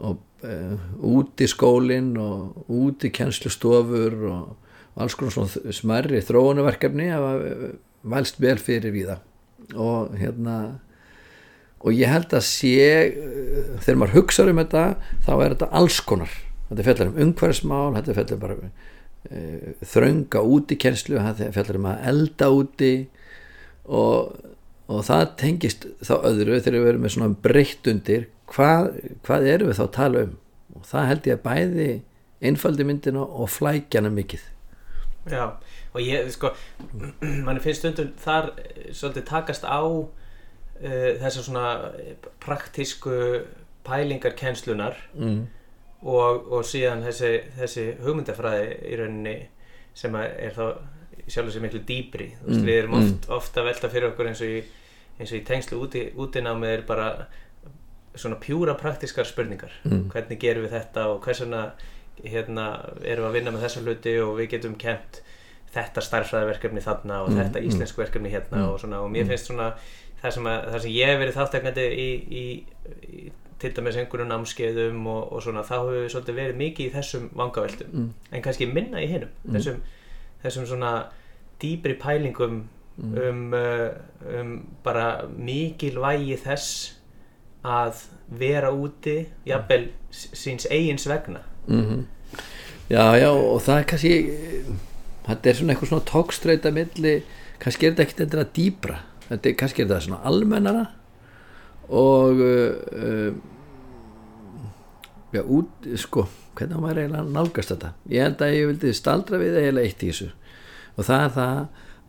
og 0.01 0.47
uh, 0.47 0.77
út 1.13 1.43
í 1.43 1.49
skólinn 1.51 2.15
og 2.21 2.71
út 2.73 3.05
í 3.05 3.13
kjenslustofur 3.15 4.19
og, 4.31 4.53
alls 5.01 5.17
konar 5.17 5.33
svona 5.33 5.73
smerri 5.73 6.21
þróunaverkefni 6.21 7.07
hafa 7.09 7.31
vælst 8.13 8.41
vel 8.43 8.59
fyrir 8.61 8.93
við 8.93 9.13
það 9.13 9.79
og 9.81 10.17
hérna 10.21 10.57
og 11.83 11.97
ég 11.97 12.11
held 12.11 12.35
að 12.37 12.45
sé 12.47 12.75
þegar 13.83 14.01
maður 14.01 14.17
hugsaður 14.19 14.53
um 14.53 14.61
þetta 14.63 14.85
þá 15.27 15.33
er 15.35 15.55
þetta 15.55 15.71
alls 15.81 15.99
konar. 16.07 16.35
Þetta 16.69 16.87
fellar 16.89 17.11
um 17.11 17.21
umhverfsmál 17.27 17.97
þetta 17.97 18.17
fellar 18.19 18.41
bara 18.43 18.57
e, 19.29 19.75
þrönga 19.91 20.45
úti 20.55 20.79
kjenslu 20.81 21.19
þetta 21.19 21.51
fellar 21.57 21.81
um 21.81 21.89
að 21.91 22.07
elda 22.13 22.51
úti 22.55 22.93
og, 23.89 24.37
og 24.93 25.05
það 25.09 25.25
tengist 25.41 25.87
þá 26.05 26.15
öðru 26.21 26.61
þegar 26.61 26.79
við 26.79 26.87
verum 26.89 27.05
með 27.07 27.15
svona 27.17 27.43
breytt 27.47 27.91
undir 27.93 28.29
hvað, 28.53 28.89
hvað 29.27 29.49
eru 29.55 29.69
við 29.69 29.79
þá 29.79 29.85
að 29.85 29.93
tala 29.99 30.25
um 30.27 30.35
og 30.73 30.89
það 30.89 31.09
held 31.11 31.29
ég 31.29 31.39
að 31.39 31.47
bæði 31.47 31.89
einfaldi 32.43 32.89
myndina 32.89 33.23
og 33.23 33.53
flækjana 33.53 34.13
mikið 34.13 34.49
Já, 35.31 35.45
og 35.95 36.01
ég, 36.03 36.31
sko 36.35 36.51
mann 37.47 37.63
finnst 37.63 37.85
stundum 37.85 38.13
þar 38.21 38.53
svolítið 38.91 39.27
takast 39.29 39.67
á 39.69 39.83
uh, 39.83 40.07
þessar 40.83 41.47
svona 41.47 41.67
praktísku 42.43 43.19
pælingar 43.87 44.35
kennslunar 44.39 44.99
mm 45.15 45.43
og, 46.03 46.49
og 46.53 46.67
síðan 46.67 47.05
þessi, 47.07 47.33
þessi 47.57 47.87
hugmyndafræði 48.03 48.69
í 48.91 48.99
rauninni 48.99 49.37
sem 49.95 50.15
er 50.19 50.55
þá 50.57 50.65
sjálf 51.31 51.49
og 51.49 51.55
sér 51.55 51.65
miklu 51.67 51.83
dýbri 51.87 52.29
mm. 52.33 52.47
veist, 52.49 52.65
við 52.67 52.79
erum 52.79 52.97
oft, 52.99 53.29
mm. 53.29 53.35
ofta 53.37 53.67
velta 53.67 53.91
fyrir 53.93 54.11
okkur 54.11 54.31
eins 54.31 54.43
og 54.43 54.55
í, 54.57 54.63
eins 55.19 55.33
og 55.33 55.39
í 55.39 55.45
tengslu 55.47 55.81
úti, 55.85 56.07
útinámið 56.19 56.77
er 56.77 56.85
bara 56.89 57.09
svona 58.15 58.39
pjúra 58.41 58.75
praktiskar 58.79 59.29
spurningar 59.29 59.73
mm. 59.85 60.09
hvernig 60.13 60.41
gerum 60.41 60.67
við 60.67 60.77
þetta 60.77 61.09
og 61.13 61.23
hversuna 61.25 61.63
hérna, 62.23 62.67
erum 63.01 63.25
við 63.25 63.29
að 63.29 63.37
vinna 63.39 63.55
með 63.55 63.67
þessa 63.67 63.85
hluti 63.85 64.17
og 64.21 64.35
við 64.41 64.51
getum 64.57 64.75
kent 64.81 65.23
þetta 65.73 66.05
starfræðverkefni 66.05 66.83
þarna 66.85 67.23
og 67.25 67.33
mm. 67.33 67.39
þetta 67.41 67.61
mm. 67.61 67.69
íslensku 67.71 68.03
verkefni 68.03 68.33
hérna 68.33 68.59
mm. 68.61 68.67
og, 68.69 68.81
svona, 68.83 69.01
og 69.05 69.13
mér 69.13 69.31
finnst 69.31 69.49
svona 69.49 69.71
það 70.21 70.35
sem, 70.37 70.51
að, 70.51 70.67
það 70.75 70.85
sem 70.85 70.97
ég 70.97 71.11
hef 71.11 71.23
verið 71.23 71.39
þátteknandi 71.39 71.87
í, 71.89 72.11
í, 72.43 72.45
í 73.09 73.23
til 73.63 73.71
dæmis 73.77 73.97
einhverju 74.01 74.27
námskeiðum 74.27 75.07
og, 75.07 75.33
og 75.33 75.43
svona 75.45 75.63
þá 75.67 75.75
hefur 75.79 75.99
við 76.01 76.13
svolítið 76.13 76.39
verið 76.41 76.61
mikið 76.61 76.89
í 76.89 76.93
þessum 76.97 77.27
vangaveltum 77.39 77.91
mm. 77.95 78.07
en 78.35 78.45
kannski 78.45 78.69
minna 78.69 79.03
í 79.03 79.09
hinnum 79.11 79.33
mm. 79.33 79.57
þessum, 79.57 79.83
þessum 80.45 80.69
svona 80.73 80.93
dýbri 81.63 81.97
pælingum 82.03 82.57
mm. 82.59 82.82
Um, 82.99 83.53
uh, 83.55 83.89
um 84.41 84.57
bara 84.85 85.25
mikilvægi 85.37 86.37
þess 86.45 86.99
að 87.63 88.05
vera 88.29 88.73
úti 88.75 89.27
jafnvel 89.47 89.91
síns 90.11 90.67
eigins 90.71 91.07
vegna. 91.09 91.41
-hmm. 91.67 92.05
Já, 92.91 93.15
já 93.17 93.31
og 93.31 93.63
það 93.63 93.79
er 93.79 93.85
kannski 93.85 94.15
þetta 95.27 95.49
er 95.49 95.55
svona 95.55 95.73
eitthvað 95.73 95.89
svona 95.89 96.11
tókstreita 96.11 96.73
milli, 96.75 97.23
kannski 97.63 97.87
er 97.87 97.95
þetta 97.95 98.03
ekkert 98.03 98.21
eitthvað 98.21 98.53
dýbra, 98.57 98.99
þetta 99.29 99.49
er 99.49 99.57
kannski 99.61 99.83
er 99.83 99.89
þetta 99.89 100.01
svona 100.01 100.21
almennara 100.25 100.85
og 101.89 102.43
uh, 102.43 103.33
já, 105.33 105.43
út, 105.43 105.89
sko 105.97 106.27
hvernig 106.59 106.83
maður 106.83 107.03
eiginlega 107.03 107.25
nálgast 107.33 107.73
þetta? 107.73 107.93
Ég 108.13 108.27
held 108.27 108.45
að 108.45 108.55
ég 108.57 108.69
vildi 108.71 108.93
staldra 108.97 109.41
við 109.41 109.59
eiginlega 109.61 109.89
eitt 109.89 110.05
í 110.05 110.11
þessu 110.11 110.29
og 110.97 111.09
það 111.09 111.25
er 111.25 111.35
það 111.39 111.63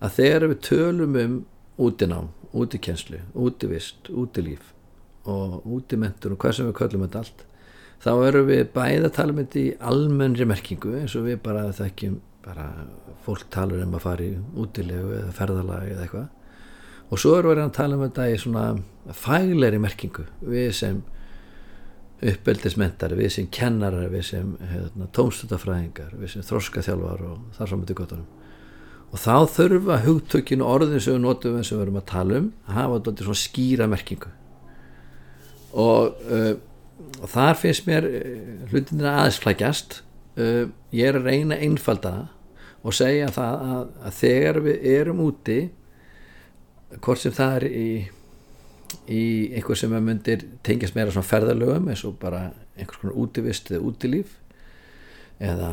að 0.03 0.17
þegar 0.19 0.47
við 0.51 0.61
tölum 0.67 1.17
um 1.23 1.39
útinám 1.81 2.29
útikenslu, 2.53 3.23
útivist, 3.33 4.09
útilíf 4.09 4.73
og 5.25 5.63
útimentur 5.65 6.35
og 6.35 6.43
hvað 6.43 6.57
sem 6.57 6.69
við 6.69 6.77
kallum 6.77 7.05
þetta 7.07 7.23
allt 7.23 7.45
þá 8.03 8.11
erum 8.27 8.49
við 8.49 8.63
bæða 8.75 9.09
tala 9.15 9.33
um 9.33 9.41
í 9.41 9.65
almennri 9.79 10.47
merkingu 10.47 10.97
eins 10.99 11.15
og 11.17 11.27
við 11.29 11.39
bara 11.45 11.69
þekkjum 11.73 12.19
bara 12.43 12.67
fólk 13.23 13.47
talur 13.53 13.83
um 13.85 13.95
að 13.95 14.03
fara 14.03 14.25
í 14.25 14.33
útilegu 14.59 15.13
eða 15.21 15.31
ferðalagi 15.37 15.93
eða 15.93 16.05
eitthvað. 16.05 16.27
Og 17.13 17.21
svo 17.21 17.37
erum 17.37 17.53
við 17.53 17.63
að 17.63 17.73
tala 17.77 17.97
um 17.97 18.03
þetta 18.03 18.27
í 18.27 18.37
svona 18.41 18.65
fægleri 19.23 19.79
merkingu 19.79 20.25
við 20.41 20.69
sem 20.75 21.01
uppeldismentari, 22.23 23.17
við 23.19 23.33
sem 23.37 23.47
kennarar 23.51 24.11
við 24.11 24.25
sem 24.29 24.53
hérna, 24.71 25.07
tómstutafræðingar 25.15 26.13
við 26.19 26.35
sem 26.35 26.45
þroskaþjálfar 26.47 27.25
og 27.27 27.47
þar 27.57 27.71
saman 27.71 27.87
til 27.87 27.97
gottunum 27.99 28.42
og 29.13 29.21
þá 29.21 29.35
þurfa 29.53 29.99
hugtökinu 30.07 30.65
orðin 30.65 31.01
sem 31.03 31.13
við 31.15 31.25
notum 31.27 31.59
sem 31.61 31.77
við 31.77 31.85
erum 31.85 31.99
að 31.99 32.07
tala 32.09 32.39
um 32.41 32.47
að 32.65 32.77
hafa 32.79 33.01
þetta 33.07 33.27
svona 33.27 33.41
skýra 33.43 33.89
merkingu. 33.91 34.31
Og, 35.73 36.23
uh, 36.29 36.55
og 37.19 37.29
þar 37.29 37.59
finnst 37.61 37.85
mér 37.89 38.07
uh, 38.09 38.25
hlutinina 38.71 39.13
aðeinsflækjast 39.21 39.99
uh, 40.41 40.65
ég 40.93 41.09
er 41.09 41.19
að 41.19 41.29
reyna 41.29 41.61
einfaldana 41.61 42.31
og 42.83 42.97
segja 42.97 43.29
það 43.31 43.63
að, 43.69 43.85
að 44.03 44.17
þegar 44.17 44.59
við 44.65 44.89
erum 44.91 45.23
úti 45.23 45.59
hvort 46.99 47.21
sem 47.21 47.33
það 47.33 47.55
er 47.61 47.69
í 47.69 47.87
í 49.09 49.23
einhver 49.57 49.77
sem 49.77 49.93
að 49.95 50.05
myndir 50.07 50.43
tengjast 50.65 50.95
meira 50.95 51.13
svona 51.13 51.27
ferðalögum 51.27 51.89
eins 51.91 52.03
og 52.07 52.15
bara 52.21 52.45
einhvers 52.77 53.01
konar 53.01 53.17
útivist 53.19 53.71
eða 53.71 53.87
útilíf 53.89 54.37
eða 55.43 55.71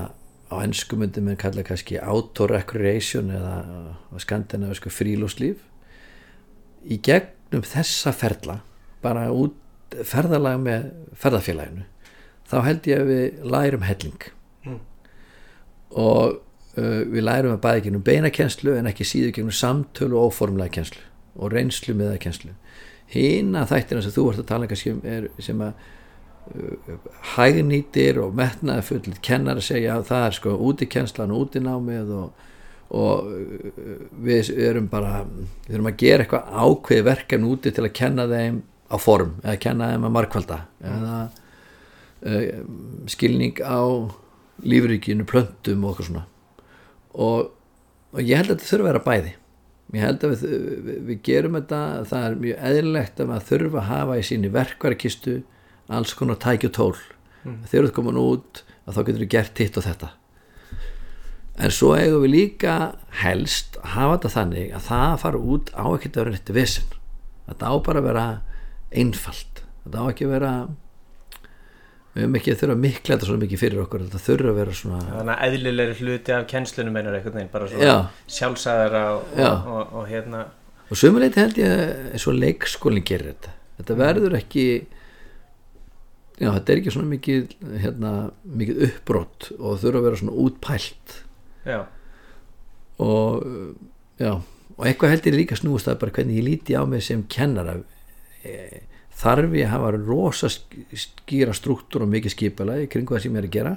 á 0.50 0.54
ennsku 0.60 0.98
myndir 0.98 1.24
með 1.24 1.38
kalla 1.44 1.64
kannski 1.66 2.00
outdoor 2.02 2.54
recreation 2.56 3.30
eða 3.34 4.20
skandinavisku 4.22 4.90
frílúslíf 4.92 5.62
í 6.84 6.98
gegnum 7.04 7.64
þessa 7.66 8.12
ferla 8.16 8.60
bara 9.04 9.28
út 9.32 9.56
ferðalag 10.06 10.60
með 10.62 10.90
ferðafélaginu 11.18 11.86
þá 12.50 12.56
held 12.66 12.86
ég 12.90 13.02
að 13.02 13.10
við 13.10 13.42
lærum 13.46 13.84
helling. 13.86 14.24
Mm. 14.66 14.80
og 15.94 16.40
uh, 16.76 17.02
við 17.06 17.24
lærum 17.24 17.54
að 17.54 17.62
bæða 17.64 17.84
gegnum 17.86 18.06
beinakenslu 18.06 18.74
en 18.78 18.90
ekki 18.90 19.06
síðu 19.06 19.32
gegnum 19.36 19.54
samtölu 19.54 20.18
og 20.18 20.34
óformlega 20.34 20.74
kenslu 20.80 21.06
og 21.40 21.54
reynslu 21.54 21.94
með 21.94 22.14
það 22.14 22.22
kenslu 22.26 22.56
hýna 23.10 23.64
þættina 23.70 24.02
sem 24.04 24.14
þú 24.14 24.26
vart 24.28 24.42
að 24.42 24.50
tala 24.50 24.68
um 24.92 25.02
er, 25.06 25.30
sem 25.42 25.62
að 25.64 25.88
hægnýtir 27.36 28.18
og 28.22 28.36
metnaði 28.38 28.86
full 28.86 29.18
kennar 29.22 29.60
að 29.60 29.68
segja 29.68 29.98
að 29.98 30.06
það 30.08 30.24
er 30.26 30.38
sko 30.38 30.54
útikenslan 30.70 31.34
og 31.34 31.44
útinámið 31.46 32.14
og, 32.16 32.46
og 33.00 33.28
uh, 33.30 34.00
við 34.24 34.50
erum 34.56 34.88
bara 34.90 35.20
við 35.68 35.76
erum 35.76 35.90
að 35.92 36.00
gera 36.02 36.24
eitthvað 36.24 36.50
ákveð 36.64 37.04
verkefn 37.10 37.50
úti 37.50 37.74
til 37.76 37.86
að 37.86 37.94
kenna 38.00 38.26
þeim 38.30 38.62
á 38.90 38.96
form 38.98 39.36
eða 39.44 39.60
kenna 39.62 39.92
þeim 39.92 40.08
að 40.08 40.16
markvalda 40.16 40.58
eða 40.80 41.20
uh, 41.28 42.48
skilning 43.10 43.62
á 43.62 43.82
lífrikinu, 44.66 45.26
plöntum 45.28 45.84
og 45.84 45.94
eitthvað 45.94 46.08
svona. 46.08 46.24
Og, 47.14 47.52
og 48.12 48.20
ég 48.22 48.40
held 48.40 48.52
að 48.52 48.58
þetta 48.58 48.70
þurfa 48.70 48.84
að 48.84 48.90
vera 48.90 49.04
bæði. 49.06 49.32
Ég 49.90 50.04
held 50.06 50.24
að 50.26 50.34
við, 50.34 50.42
við, 50.86 50.98
við 51.08 51.22
gerum 51.26 51.56
þetta 51.58 51.80
það 52.10 52.26
er 52.26 52.36
mjög 52.44 52.60
eðlilegt 52.70 53.22
að 53.22 53.30
maður 53.30 53.48
þurfa 53.48 53.80
að 53.80 53.88
hafa 53.90 54.18
í 54.18 54.26
síni 54.28 54.52
verkværakistu 54.54 55.36
alls 55.90 56.14
konar 56.18 56.38
tækju 56.40 56.70
tól. 56.74 56.94
Mm. 57.40 57.62
þegar 57.70 57.86
þú 57.88 57.92
komin 57.96 58.20
út 58.20 58.58
að 58.84 58.96
þá 58.96 59.00
getur 59.06 59.22
við 59.22 59.30
gert 59.32 59.60
hitt 59.62 59.78
og 59.80 59.86
þetta. 59.86 60.10
En 61.60 61.72
svo 61.72 61.94
eigum 61.96 62.24
við 62.24 62.34
líka 62.34 62.74
helst 63.20 63.78
að 63.80 63.94
hafa 63.94 64.18
þetta 64.18 64.32
þannig 64.34 64.74
að 64.76 64.84
það 64.88 65.16
fara 65.24 65.40
út 65.54 65.72
á 65.72 65.84
ekki 65.88 66.10
að 66.10 66.20
vera 66.20 66.34
rétti 66.34 66.56
vissin 66.56 66.92
þetta 67.48 67.72
á 67.72 67.74
bara 67.86 68.02
að 68.02 68.08
vera 68.10 68.26
einfalt. 68.90 69.64
Þetta 69.84 70.04
á 70.04 70.10
ekki 70.12 70.28
að 70.28 70.34
vera 70.36 70.52
við 72.10 72.24
höfum 72.24 72.38
ekki 72.40 72.52
að 72.52 72.62
þurfa 72.62 72.78
mikla 72.84 73.16
þetta 73.16 73.28
svona 73.30 73.44
mikið 73.44 73.62
fyrir 73.64 73.82
okkur. 73.84 74.06
Þetta 74.06 74.22
þurfa 74.28 74.52
að 74.52 74.60
vera 74.60 74.78
svona 74.80 75.02
þannig 75.08 75.34
að 75.34 75.44
eðlilegri 75.48 75.98
hluti 76.04 76.36
af 76.36 76.46
kjenslunum 76.52 77.00
einar 77.00 77.18
eitthvað 77.18 77.40
neinn 77.40 77.52
bara 77.52 77.72
svona 77.72 77.98
sjálfsæðara 78.38 79.04
og, 79.16 79.36
og, 79.36 79.68
og, 79.74 79.92
og 80.00 80.08
hérna 80.10 80.46
og 80.90 80.98
sömuleiti 80.98 81.38
held 81.38 81.58
ég 81.60 81.70
að 81.70 82.16
svo 82.18 82.32
leikskólinn 82.34 83.06
gerir 83.06 83.30
þetta. 83.30 83.52
Þetta 83.78 83.96
verður 84.00 84.34
ekki 84.40 84.64
já, 86.40 86.48
þetta 86.56 86.72
er 86.72 86.80
ekki 86.80 86.92
svona 86.94 87.10
mikið 87.12 87.54
hérna, 87.84 88.12
mikið 88.60 88.82
uppbrott 88.88 89.50
og 89.58 89.78
þurfa 89.82 90.00
að 90.00 90.06
vera 90.08 90.20
svona 90.22 90.36
útpælt. 90.44 91.16
Já, 91.68 91.80
og 93.00 93.44
já, 94.20 94.32
og 94.76 94.86
eitthvað 94.88 95.14
held 95.14 95.28
ég 95.30 95.36
líka 95.38 95.58
snúist 95.58 95.88
að 95.90 95.98
bara 96.02 96.14
hvernig 96.18 96.40
ég 96.40 96.46
líti 96.48 96.76
á 96.76 96.84
mig 96.88 97.04
sem 97.04 97.22
kennara. 97.32 97.78
E, 98.44 98.82
þarf 99.20 99.52
ég 99.56 99.66
að 99.68 99.74
hafa 99.74 99.92
rosa 99.98 100.48
sk- 100.52 100.84
skýra 100.96 101.52
struktúr 101.56 102.06
og 102.06 102.12
mikið 102.12 102.34
skipulagi 102.36 102.88
kring 102.92 103.08
hvað 103.08 103.24
sem 103.26 103.34
ég 103.36 103.42
er 103.42 103.48
að 103.48 103.56
gera? 103.56 103.74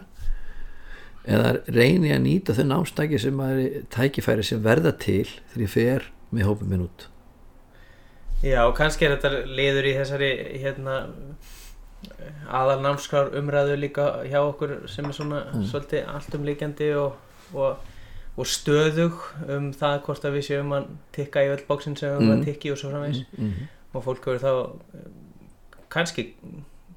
Eða 1.24 1.52
reyni 1.72 2.12
að 2.12 2.24
nýta 2.26 2.56
þau 2.56 2.66
námstæki 2.68 3.20
sem 3.20 3.40
er 3.46 3.60
tækifæri 3.92 4.44
sem 4.44 4.64
verða 4.64 4.92
til 5.00 5.26
þegar 5.52 5.64
ég 5.66 5.72
fer 5.72 6.08
með 6.36 6.48
hópum 6.50 6.72
minn 6.72 6.86
út? 6.88 7.08
Já, 8.44 8.66
og 8.68 8.74
kannski 8.76 9.08
er 9.08 9.16
þetta 9.16 9.46
liður 9.56 9.88
í 9.88 9.94
þessari 9.96 10.32
hérna 10.64 10.98
aðal 12.50 12.82
námskrár 12.84 13.34
umræðu 13.40 13.78
líka 13.80 14.08
hjá 14.28 14.40
okkur 14.42 14.76
sem 14.92 15.06
er 15.06 15.16
svona 15.18 15.44
svolítið 15.70 16.10
alltumlíkjandi 16.14 16.90
og, 17.00 17.16
og, 17.54 17.78
og 18.38 18.50
stöðug 18.50 19.22
um 19.48 19.72
það 19.78 20.02
hvort 20.08 20.28
að 20.28 20.38
við 20.40 20.48
séum 20.50 20.76
að 20.76 20.92
tikka 21.16 21.46
í 21.46 21.54
öll 21.54 21.64
bóksin 21.68 21.98
sem 22.00 22.14
við 22.16 22.20
mm. 22.20 22.30
Mm. 22.30 22.36
að 22.40 22.46
tikki 22.50 22.74
og 22.74 22.82
svo 22.82 22.92
framvegs 22.94 23.24
mm 23.38 23.72
og 23.94 24.02
fólk 24.02 24.24
hefur 24.26 24.40
þá 24.42 24.52
eh, 24.98 25.10
kannski 25.94 26.24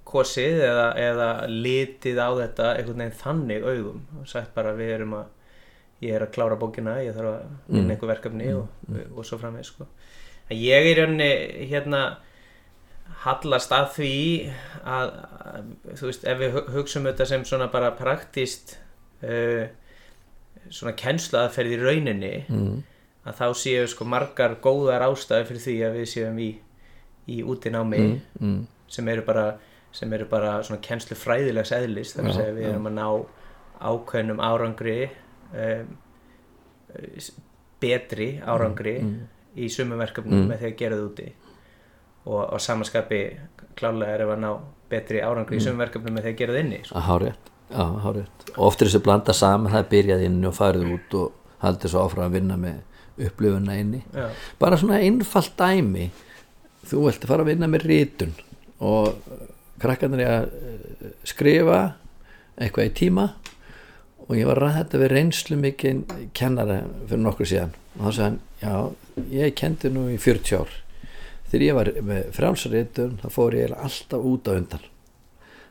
kosið 0.07 0.63
eða, 0.65 0.87
eða 0.97 1.27
litið 1.51 2.21
á 2.23 2.29
þetta 2.39 2.69
einhvern 2.79 3.03
veginn 3.03 3.19
þannig 3.21 3.67
augum 3.67 4.05
og 4.21 4.29
sagt 4.31 4.55
bara 4.55 4.73
við 4.79 4.93
erum 4.95 5.17
að 5.19 5.27
ég 6.07 6.15
er 6.17 6.25
að 6.25 6.33
klára 6.37 6.59
bókina, 6.61 6.99
ég 7.05 7.17
þarf 7.17 7.33
að 7.35 7.43
vinna 7.69 7.83
Mm. 7.83 7.91
einhver 7.91 8.11
verkefni 8.13 8.49
og, 8.55 8.69
og 9.17 9.25
svo 9.25 9.39
framvegis 9.41 9.73
sko. 9.73 9.87
Ég 10.53 10.77
er 10.77 10.89
í 10.91 10.95
rauninni 10.99 11.31
hérna 11.71 12.01
hallast 13.27 13.73
að 13.73 13.87
því 13.97 14.11
að, 14.87 15.11
að 15.51 15.97
þú 15.99 16.07
veist, 16.11 16.25
ef 16.31 16.39
við 16.43 16.53
hu- 16.57 16.67
hugsum 16.77 17.07
þetta 17.09 17.27
sem 17.27 17.45
svona 17.49 17.67
bara 17.73 17.91
praktíst 17.99 18.77
uh, 19.25 19.67
svona 20.71 20.93
kennslu 20.99 21.39
aðferð 21.41 21.75
í 21.77 21.81
rauninni 21.83 22.33
mm. 22.49 22.77
að 23.27 23.39
þá 23.41 23.47
séu 23.63 23.87
sko 23.91 24.05
margar 24.09 24.57
góðar 24.63 25.05
ástæði 25.09 25.49
fyrir 25.51 25.65
því 25.67 25.77
að 25.89 25.99
við 26.01 26.09
séum 26.15 26.39
í, 26.43 26.51
í 27.27 27.41
útinámi 27.43 28.03
Mm. 28.07 28.21
Mm. 28.41 28.67
sem 28.89 29.09
eru 29.09 29.23
bara 29.27 29.47
sem 29.97 30.13
eru 30.13 30.27
bara 30.29 30.59
svona 30.63 30.81
kennslu 30.85 31.17
fræðilegs 31.17 31.73
eðlis 31.73 32.13
þar 32.15 32.27
að 32.29 32.35
segja 32.37 32.55
við 32.59 32.67
erum 32.71 32.87
að 32.91 32.97
ná 32.99 33.07
ákveðnum 33.91 34.43
árangri 34.45 34.99
um, 35.55 35.89
betri 37.81 38.29
árangri 38.45 38.99
Mm. 39.03 39.17
í 39.57 39.69
sumum 39.73 39.99
verkefnum 39.99 40.43
Mm. 40.45 40.49
með 40.51 40.59
því 40.63 40.67
að 40.71 40.77
gera 40.83 40.97
það 40.97 41.09
úti 41.11 41.27
og 42.27 42.51
á 42.53 42.57
samanskapi 42.59 43.21
klálega 43.79 44.15
erum 44.17 44.29
við 44.33 44.37
að 44.37 44.43
ná 44.45 44.51
betri 44.91 45.21
árangri 45.23 45.57
í 45.57 45.61
Mm. 45.61 45.65
sumum 45.67 45.83
verkefnum 45.85 46.15
með 46.17 46.23
því 46.27 46.33
að 46.33 46.39
gera 46.41 46.53
það 46.57 46.61
inni 46.65 46.81
sko. 46.85 46.95
að 46.99 47.07
hárétt 47.11 47.51
já, 47.71 47.85
hárétt 48.05 48.51
og 48.57 48.63
oft 48.67 48.83
er 48.83 48.87
þessu 48.89 49.03
blanda 49.03 49.33
saman 49.35 49.73
það 49.73 49.79
er 49.85 49.91
byrjað 49.95 50.25
inn 50.29 50.45
og 50.47 50.55
farið 50.55 50.93
út 50.95 51.15
og 51.21 51.33
haldið 51.63 51.91
svo 51.91 52.05
áfram 52.07 52.27
að 52.29 52.37
vinna 52.37 52.57
með 52.57 52.77
upplifuna 53.27 53.75
inni. 53.81 54.03
Já, 54.13 54.27
bara 54.61 54.77
svona 54.77 54.99
einfalt 55.01 55.55
dæmi. 55.57 56.11
Þú 56.87 56.99
vilt 57.07 57.25
fara 57.27 57.43
að 57.43 57.49
vinna 57.49 57.67
með 57.73 57.87
rítun 57.89 58.35
og 58.85 59.15
krakkarnir 59.81 60.21
er 60.21 60.35
að 60.35 60.51
eh, 60.53 61.15
skrifa 61.25 61.79
eitthvað 62.61 62.91
í 62.91 62.93
tíma 62.99 63.25
og 64.29 64.37
ég 64.37 64.47
var 64.47 64.59
að 64.61 64.67
ræða 64.67 64.79
þetta 64.83 65.01
við 65.03 65.11
reynslu 65.15 65.57
mikið 65.63 66.03
kennara 66.37 66.77
fyrir 67.09 67.23
nokkur 67.25 67.49
síðan. 67.49 67.73
Og 67.97 68.05
þá 68.05 68.11
sagði 68.13 68.27
hann, 68.27 68.39
já, 68.61 68.75
ég 69.41 69.55
kendi 69.57 69.91
nú 69.95 70.07
í 70.13 70.19
40 70.21 70.61
ár 70.61 70.77
þegar 71.57 71.67
ég 71.67 71.77
var 71.77 71.91
með 72.05 72.29
frjálsarítun 72.37 73.17
þá 73.23 73.27
fór 73.33 73.57
ég 73.57 73.73
alltaf 73.73 74.29
út 74.29 74.49
á 74.49 74.53
undan. 74.53 74.85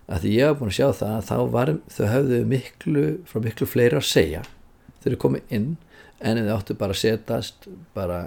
Að 0.05 0.21
því 0.23 0.31
ég 0.35 0.49
var 0.49 0.57
búin 0.59 0.71
að 0.71 0.77
sjá 0.77 0.87
það 0.99 1.13
að 1.15 1.27
þá 1.29 1.37
var, 1.53 1.71
þau 1.93 2.05
höfðu 2.11 2.39
miklu 2.49 3.05
frá 3.29 3.41
miklu 3.45 3.67
fleiri 3.69 3.99
að 3.99 4.07
segja. 4.09 4.41
Þau 5.01 5.15
komið 5.21 5.55
inn 5.57 5.69
en 6.25 6.41
þau 6.45 6.53
áttu 6.55 6.77
bara 6.77 6.95
að 6.95 7.01
setast 7.01 7.67
bara 7.97 8.19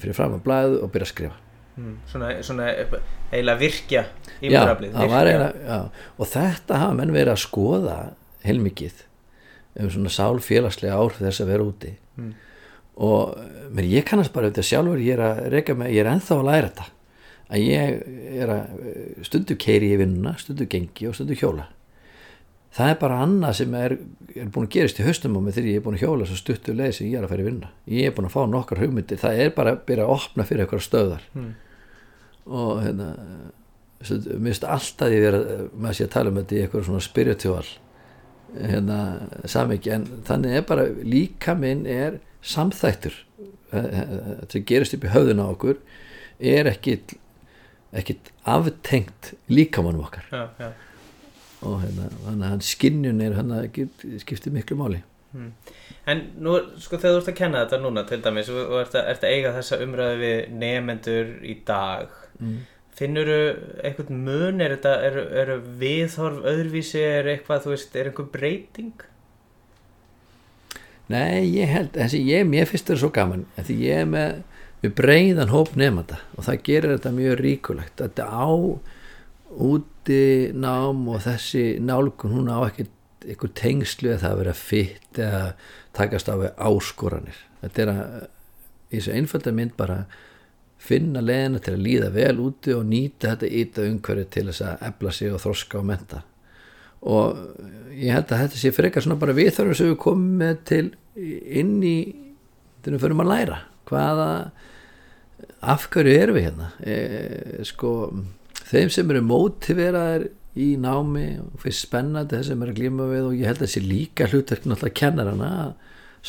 fyrir 0.00 0.16
fram 0.16 0.36
að 0.36 0.44
blæðu 0.46 0.78
og 0.82 0.92
byrja 0.92 1.08
að 1.08 1.12
skrifa. 1.12 1.38
Mm, 1.72 1.94
svona, 2.08 2.30
svona 2.44 2.68
eiginlega 2.72 3.58
virkja 3.62 4.02
eiginlega 4.42 5.46
já, 5.56 5.78
og 6.20 6.28
þetta 6.28 6.80
hafa 6.82 6.96
menn 6.98 7.14
verið 7.14 7.32
að 7.32 7.44
skoða 7.46 7.94
heilmikið 8.44 9.06
um 9.80 9.88
svona 9.94 10.12
sálfélagslega 10.12 10.98
ár 11.00 11.16
þess 11.16 11.40
að 11.40 11.52
vera 11.54 11.64
úti. 11.64 11.94
Mm. 12.20 12.34
og 13.08 13.38
menn, 13.72 13.88
ég 13.88 14.04
kannast 14.04 14.34
bara 14.34 14.50
auðvitað 14.50 14.68
sjálfur 14.68 15.00
ég 15.00 15.16
er 15.16 15.24
að 15.24 15.46
reyka 15.54 15.78
með, 15.80 15.94
ég 15.96 16.04
er 16.04 16.10
ennþá 16.12 16.36
að 16.36 16.50
læra 16.50 16.68
þetta 16.68 16.90
að 17.50 17.62
ég 17.66 18.02
er 18.42 18.52
að 18.54 18.74
stundu 19.26 19.56
keiri 19.60 19.92
í 19.94 20.00
vinnuna, 20.00 20.36
stundu 20.38 20.66
gengi 20.70 21.08
og 21.08 21.16
stundu 21.18 21.36
hjóla. 21.38 21.68
Það 22.72 22.88
er 22.88 23.00
bara 23.02 23.18
annað 23.20 23.56
sem 23.58 23.74
er, 23.76 23.94
er 24.32 24.46
búin 24.52 24.64
að 24.64 24.72
gerast 24.72 25.00
í 25.02 25.04
haustum 25.04 25.34
á 25.36 25.40
mig 25.44 25.52
þegar 25.58 25.68
ég 25.68 25.80
er 25.80 25.84
búin 25.84 25.96
að 25.98 26.04
hjóla 26.06 26.28
svo 26.30 26.38
stuttu 26.40 26.72
leið 26.72 26.94
sem 26.96 27.10
ég 27.10 27.18
er 27.20 27.26
að 27.28 27.42
í 27.42 27.44
vinna 27.50 27.68
ég 27.92 28.06
er 28.08 28.14
búin 28.16 28.28
að 28.30 28.32
fá 28.32 28.46
nokkar 28.48 28.80
hugmyndir. 28.80 29.20
Það 29.20 29.40
er 29.44 29.50
bara 29.58 29.74
að 29.74 29.82
byrja 29.90 30.06
að 30.06 30.14
opna 30.14 30.46
fyrir 30.48 30.64
eitthvað 30.64 30.86
stöðar 30.86 31.26
Mm. 31.36 31.50
og 32.46 32.80
hérna 32.82 33.08
finnst 34.02 34.64
alltaf 34.64 35.12
ég 35.12 35.22
vera 35.22 35.40
maður 35.76 35.98
sé 35.98 36.06
að 36.08 36.14
tala 36.16 36.32
um 36.32 36.38
þetta 36.40 36.56
í 36.56 36.62
eitthvað 36.64 36.86
svona 36.88 37.04
spiritual 37.04 37.66
hérna 38.56 38.96
samviki 39.48 39.92
en 39.94 40.06
þannig 40.26 40.56
er 40.56 40.64
bara 40.68 40.86
líka 41.04 41.54
minn 41.54 41.84
er 41.86 42.18
samþættur. 42.42 43.14
Þetta 43.72 44.48
sem 44.52 44.64
gerist 44.68 44.96
upp 44.96 45.04
í 45.06 45.12
höfðun 45.12 45.44
á 45.44 45.46
okkur 45.52 45.78
er 46.40 46.72
ekkit 46.72 47.14
ekkit 47.92 48.32
aftengt 48.48 49.32
líkamannum 49.52 50.06
okkar 50.06 50.26
já, 50.32 50.44
já. 50.58 50.70
og 51.62 51.80
hérna, 51.84 52.10
þannig 52.24 52.46
að 52.46 52.52
hann 52.54 52.66
skinnjun 52.66 53.24
er 53.24 53.38
hann 53.38 53.56
að 53.56 53.82
skipti 54.24 54.52
miklu 54.54 54.78
máli 54.80 55.02
Mm. 55.32 55.52
En 56.04 56.18
nú, 56.44 56.58
sko, 56.82 56.98
þegar 57.00 57.14
þú 57.14 57.20
ert 57.22 57.30
að 57.30 57.38
kenna 57.38 57.60
þetta 57.62 57.78
núna 57.80 58.02
til 58.08 58.18
dæmis 58.24 58.50
og 58.52 58.74
ert 58.82 58.96
að, 58.98 59.06
ert 59.14 59.22
að 59.24 59.32
eiga 59.32 59.52
þessa 59.56 59.78
umræðu 59.84 60.18
við 60.20 60.40
nefendur 60.60 61.30
í 61.48 61.54
dag 61.68 62.10
mm. 62.36 62.58
finnuru 62.98 63.38
einhvern 63.80 64.20
mun, 64.26 64.60
er 64.60 64.74
þetta, 64.76 64.92
eru 65.08 65.24
er 65.40 65.54
viðhorf 65.80 66.44
öðruvísi, 66.52 67.00
er 67.00 67.30
eitthvað, 67.32 67.64
þú 67.64 67.72
veist, 67.72 67.96
er 67.96 68.10
einhver 68.10 68.28
breyting? 68.34 69.06
Nei, 71.12 71.48
ég 71.48 71.72
held, 71.72 71.96
þessi 71.96 72.20
ég, 72.28 72.44
mér 72.48 72.68
finnst 72.68 72.90
þetta 72.90 73.00
svo 73.00 73.12
gaman 73.14 73.46
því 73.56 73.78
ég 73.86 74.04
er 74.04 74.12
með, 74.12 74.44
með 74.82 74.94
breiðan 74.98 75.52
hóp 75.52 75.76
nefnda 75.78 76.18
og 76.36 76.46
það 76.48 76.64
gerir 76.66 76.94
þetta 76.96 77.14
mjög 77.16 77.36
ríkulegt. 77.40 77.94
Þetta 78.00 78.26
á 78.28 78.50
úti 79.52 80.24
nám 80.56 81.06
og 81.12 81.22
þessi 81.26 81.64
nálgun 81.84 82.36
hún 82.38 82.50
á 82.50 82.58
ekkert 82.66 82.98
einhver 83.22 83.52
tengslu 83.54 84.10
eða 84.10 84.22
það 84.24 84.32
að 84.32 84.42
vera 84.42 84.56
fitt 84.58 85.22
eða 85.22 85.42
takast 85.94 86.30
á 86.32 86.34
við 86.40 86.50
áskoranir. 86.66 87.38
Þetta 87.62 87.84
er 87.84 87.92
að 87.92 88.02
í 88.92 88.98
þessu 88.98 89.14
einfalda 89.16 89.54
mynd 89.54 89.76
bara 89.78 90.02
finna 90.82 91.22
leðina 91.22 91.62
til 91.62 91.76
að 91.76 91.84
líða 91.86 92.10
vel 92.16 92.34
úti 92.42 92.74
og 92.74 92.82
nýta 92.88 93.36
þetta 93.36 93.54
yta 93.62 93.86
umhverju 93.86 94.26
til 94.34 94.48
þess 94.50 94.64
að 94.66 94.86
efla 94.88 95.14
sig 95.14 95.30
og 95.30 95.42
þroska 95.44 95.78
og 95.78 95.86
menta 95.92 96.24
og 97.02 97.38
ég 97.98 98.14
held 98.14 98.30
að 98.30 98.44
þetta 98.44 98.58
sé 98.60 98.72
frekar 98.74 99.04
svona 99.04 99.18
bara 99.18 99.34
viðþörfum 99.36 99.78
sem 99.78 99.90
við 99.90 100.00
komum 100.02 100.36
með 100.38 100.58
til 100.70 100.84
inn 101.18 101.78
í 101.82 101.96
þegar 102.82 102.94
við 102.94 103.02
förum 103.04 103.22
að 103.24 103.30
læra. 103.32 103.58
Hvaða 103.90 104.28
af 105.62 105.88
hverju 105.92 106.14
erum 106.18 106.38
við 106.38 106.46
hérna? 106.48 106.70
E, 106.82 106.96
sko 107.68 107.92
þeim 108.70 108.90
sem 108.92 109.12
eru 109.14 109.22
mótiveraðir 109.26 110.28
í 110.58 110.74
námi 110.80 111.26
og 111.40 111.62
finnst 111.62 111.86
spennandi 111.86 112.36
þess 112.36 112.52
sem 112.52 112.64
eru 112.64 112.74
að 112.74 112.80
glíma 112.80 113.08
við 113.08 113.28
og 113.28 113.38
ég 113.38 113.48
held 113.48 113.62
að 113.62 113.68
þessi 113.68 113.84
líka 113.86 114.28
hlutverk 114.28 114.66
náttúrulega 114.66 114.98
kennarana 115.00 115.52
að 115.62 115.70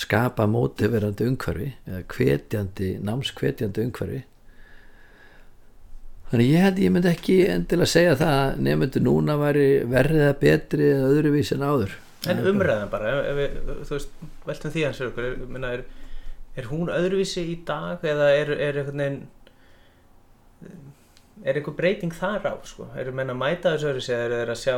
skapa 0.03 0.45
mótiverandi 0.49 1.27
umhverfi 1.29 1.71
eða 1.85 2.05
hvetjandi, 2.13 2.93
námskvetjandi 3.05 3.83
umhverfi. 3.87 4.21
Þannig 6.31 6.49
ég 6.49 6.63
held 6.65 6.79
ég 6.81 6.93
myndi 6.95 7.11
ekki 7.11 7.35
endilega 7.53 7.91
segja 7.91 8.15
það 8.17 8.37
að 8.39 8.63
nefndu 8.65 9.01
núna 9.05 9.35
væri 9.37 9.67
verðið 9.85 10.23
að 10.31 10.39
betri 10.41 10.87
eða 10.89 11.11
öðruvísi 11.11 11.57
en 11.59 11.67
áður. 11.67 11.99
En 12.31 12.39
umræðan 12.49 12.89
bara, 12.89 13.11
ef, 13.27 13.41
ef, 13.43 13.83
þú 13.89 13.97
veist, 13.97 14.15
veltum 14.47 14.73
því 14.73 14.85
hans 14.87 15.01
fyrir 15.01 15.11
okkur, 15.11 15.27
er, 15.27 15.43
minna, 15.51 15.73
er, 15.75 15.83
er 16.55 16.69
hún 16.69 16.91
öðruvísi 16.93 17.45
í 17.49 17.59
dag 17.65 18.03
eða 18.05 18.29
er, 18.37 18.51
er 18.53 18.81
einhvern 18.81 19.03
veginn, 19.03 19.21
er 21.43 21.59
einhver 21.59 21.77
breyting 21.77 22.13
þar 22.13 22.49
á, 22.49 22.55
sko? 22.67 22.89
Eru 22.99 23.13
menn 23.15 23.33
að 23.33 23.39
mæta 23.41 23.73
þessu 23.73 23.91
öðruvísi 23.91 24.13
eða 24.15 24.25
eru 24.27 24.41
þeir 24.41 24.53
að 24.53 24.61
sjá 24.63 24.77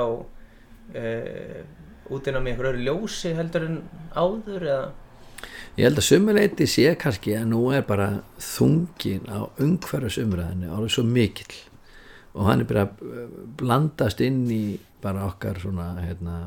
uh, 1.01 1.59
út 2.15 2.29
inn 2.29 2.39
á 2.39 2.41
mig 2.41 2.53
einhver 2.53 2.71
öðru 2.71 2.85
ljósi 2.87 3.33
heldur 3.35 3.67
en 3.67 3.81
áður 4.15 4.69
eða? 4.69 4.91
Ég 5.75 5.89
held 5.89 5.99
að 5.99 6.07
sumuleiti 6.07 6.67
sé 6.71 6.93
kannski 6.99 7.35
að 7.35 7.49
nú 7.51 7.61
er 7.75 7.83
bara 7.87 8.09
þungin 8.39 9.27
á 9.27 9.43
umhverfisumræðinu 9.59 10.71
alveg 10.71 10.93
svo 10.95 11.03
mikill 11.07 11.57
og 12.35 12.47
hann 12.49 12.63
er 12.63 12.69
bara 12.69 12.85
að 12.87 13.33
blandast 13.59 14.23
inn 14.23 14.45
í 14.51 14.77
bara 15.03 15.27
okkar 15.27 15.59
svona 15.61 15.89
hérna, 15.99 16.37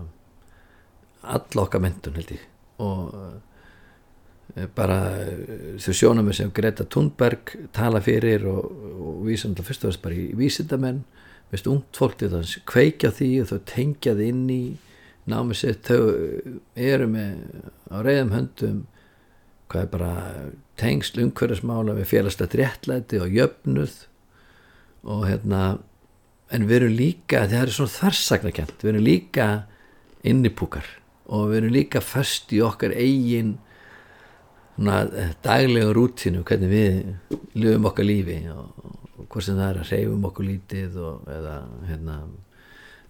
all 1.23 1.63
okkar 1.63 1.85
mentun 1.85 2.17
held 2.17 2.33
ég 2.35 2.47
og 2.83 3.15
eh, 3.19 3.37
bara 4.75 4.99
eh, 5.23 5.79
þau 5.83 5.95
sjónum 5.95 6.33
sem 6.35 6.51
Greta 6.55 6.87
Thunberg 6.89 7.55
tala 7.77 8.01
fyrir 8.05 8.47
og, 8.49 8.69
og 8.99 9.23
vísum 9.29 9.55
þetta 9.55 9.67
fyrst 9.69 9.87
og 9.87 9.93
þess 9.93 10.05
bara 10.05 10.19
í 10.19 10.27
vísindamenn. 10.39 11.01
Veist, 11.53 11.69
ungt 11.71 11.97
fólk 11.97 12.19
til 12.21 12.31
þess 12.33 12.61
kveikja 12.69 13.13
því 13.15 13.31
og 13.43 13.51
þau 13.53 13.59
tengja 13.69 14.15
því 14.17 14.29
inn 14.35 14.47
í 14.53 14.63
námið 15.29 15.61
sitt, 15.61 15.89
þau 15.89 16.01
eru 16.77 17.09
með 17.13 17.37
á 17.93 17.97
reyðum 18.05 18.33
höndum 18.33 18.79
hvað 19.69 19.83
er 19.83 19.91
bara 19.93 20.13
tengsl 20.81 21.23
umhverfismála 21.25 21.97
við 21.99 22.09
félagslegt 22.13 22.57
réttlæti 22.57 23.21
og 23.21 23.35
jöfnuð 23.37 23.97
og 25.09 25.27
hérna 25.29 25.63
en 26.53 26.65
við 26.69 26.79
erum 26.79 26.97
líka, 26.97 27.45
það 27.45 27.61
er 27.61 27.75
svona 27.77 27.95
þarsagnakent 27.97 28.85
við 28.85 28.93
erum 28.95 29.05
líka 29.05 29.49
innipúkar 30.27 30.89
og 31.29 31.51
við 31.51 31.61
erum 31.61 31.75
líka 31.77 32.03
först 32.05 32.55
í 32.57 32.63
okkar 32.65 32.97
eigin 32.97 33.59
daglega 34.79 35.93
rútinu 35.97 36.45
hvernig 36.47 36.71
við 36.71 36.99
lifum 37.59 37.89
okkar 37.91 38.07
lífi 38.07 38.41
og, 38.53 38.91
og 39.19 39.25
hvort 39.27 39.45
sem 39.45 39.59
það 39.59 39.71
er 39.71 39.81
að 39.83 39.93
reyfum 39.93 40.29
okkur 40.31 40.47
lítið 40.47 41.01
og, 41.03 41.31
eða 41.35 41.55
hérna 41.89 42.19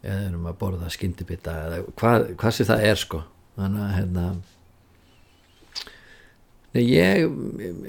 eða 0.03 0.21
erum 0.29 0.47
að 0.49 0.61
borða 0.61 0.93
skyndibita 0.95 1.57
eða 1.67 1.81
hvað, 1.99 2.31
hvað 2.39 2.55
sem 2.55 2.69
það 2.69 2.87
er 2.87 3.03
sko. 3.03 3.25
Þannig 3.59 3.85
að 3.85 3.97
hérna 3.99 4.29
Nei, 6.69 6.83
ég, 6.85 7.23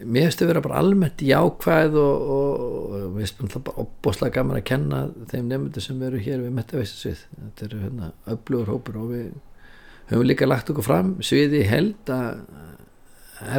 mér 0.08 0.30
finnst 0.30 0.42
að 0.42 0.50
vera 0.54 0.62
bara 0.64 0.80
almennt 0.80 1.20
jákvæð 1.20 1.98
og, 2.00 2.30
og, 2.32 2.94
mér 3.12 3.28
finnst 3.28 3.42
það 3.58 3.66
bara 3.68 3.84
opboslega 3.84 4.36
gaman 4.38 4.60
að 4.62 4.68
kenna 4.70 5.02
þeim 5.30 5.50
nefndu 5.52 5.84
sem 5.84 6.06
eru 6.08 6.22
hér 6.24 6.46
við 6.46 6.56
metaveistasvið 6.56 7.26
þetta 7.34 7.66
eru 7.68 7.82
hérna 7.84 8.12
öflugur 8.32 8.72
hópur 8.72 9.02
og 9.02 9.12
við 9.12 9.28
höfum 10.14 10.26
líka 10.26 10.48
lagt 10.48 10.72
okkur 10.72 10.88
fram 10.88 11.12
sviði 11.20 11.66
held 11.68 12.14
að 12.16 12.40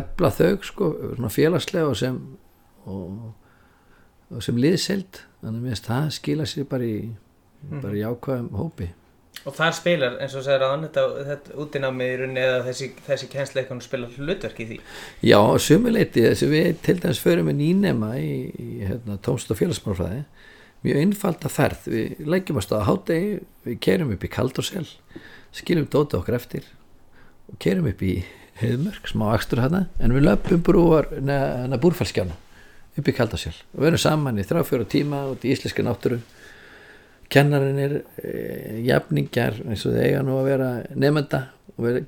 efla 0.00 0.30
þau 0.36 0.52
sko, 0.66 0.92
svona 1.16 1.32
félagslega 1.32 1.90
og 1.90 1.98
sem 1.98 2.20
og, 2.90 3.34
og 4.30 4.44
sem 4.44 4.58
liðselt 4.60 5.24
þannig 5.40 5.56
að 5.56 5.60
mér 5.60 5.74
finnst 5.74 5.90
það 5.90 6.08
skila 6.16 6.48
sér 6.48 6.70
bara 6.70 6.88
í 6.88 6.96
bara 7.60 7.92
í 7.92 8.00
jákvæðum 8.00 8.50
hópi. 8.56 8.90
Og 9.48 9.54
þar 9.56 9.72
spilar, 9.76 10.16
eins 10.20 10.34
og 10.36 10.44
segir 10.44 10.62
að 10.66 10.82
þetta, 10.82 11.02
þetta 11.28 11.58
útinámið 11.62 12.10
í 12.10 12.16
rauninni 12.20 12.40
eða 12.44 12.62
þessi, 12.66 12.88
þessi 13.06 13.28
kjensleikon 13.32 13.82
spilar 13.84 14.16
hlutverk 14.16 14.58
í 14.60 14.66
því. 14.68 14.78
Já, 15.24 15.38
sumuleiti 15.64 16.24
þess 16.26 16.44
að 16.44 16.54
við 16.56 16.68
til 16.84 16.96
dæmis 17.00 17.22
förum 17.24 17.48
með 17.48 17.56
nýnema 17.60 18.10
í, 18.20 18.32
í 18.52 18.68
hérna, 18.84 19.16
tónst 19.24 19.52
og 19.52 19.60
félagsmálfræði. 19.60 20.24
Mjög 20.84 21.00
einfald 21.04 21.46
að 21.46 21.56
ferð, 21.56 21.88
við 21.92 22.20
leggjum 22.34 22.60
að 22.60 22.66
staða 22.66 22.88
hátegi, 22.88 23.32
við 23.68 23.80
kerum 23.86 24.12
upp 24.16 24.24
í 24.24 24.32
Kaldursel 24.32 24.86
skiljum 25.56 25.88
dótið 25.90 26.20
okkur 26.20 26.36
eftir 26.36 26.68
og 27.50 27.58
kerum 27.62 27.88
upp 27.90 28.04
í 28.06 28.20
Heiðmörk, 28.60 29.08
smá 29.08 29.30
axtur 29.32 29.62
hérna, 29.62 29.86
en 30.00 30.12
við 30.12 30.26
löpum 30.26 30.62
brúar 30.64 31.08
neða 31.24 31.78
búrfælskjána 31.80 32.36
upp 32.98 33.08
í 33.08 33.14
Kaldursel 33.14 33.54
og 33.54 33.80
við 33.80 33.90
erum 33.90 34.02
saman 34.02 34.40
í 34.40 34.44
þráfjóra 34.46 34.88
tíma 34.90 35.22
út 35.30 35.46
í 35.46 35.54
íslenska 35.54 35.84
náttúru. 35.86 36.18
Kennarinn 37.30 37.78
er 37.78 37.94
e, 38.18 38.32
jafningjar 38.88 39.60
eins 39.62 39.86
og 39.86 39.94
þeir 39.94 40.06
eiga 40.08 40.22
nú 40.26 40.36
að 40.40 40.48
vera 40.50 40.70
nefnda 40.98 41.42
og 41.76 41.86
við 41.86 42.00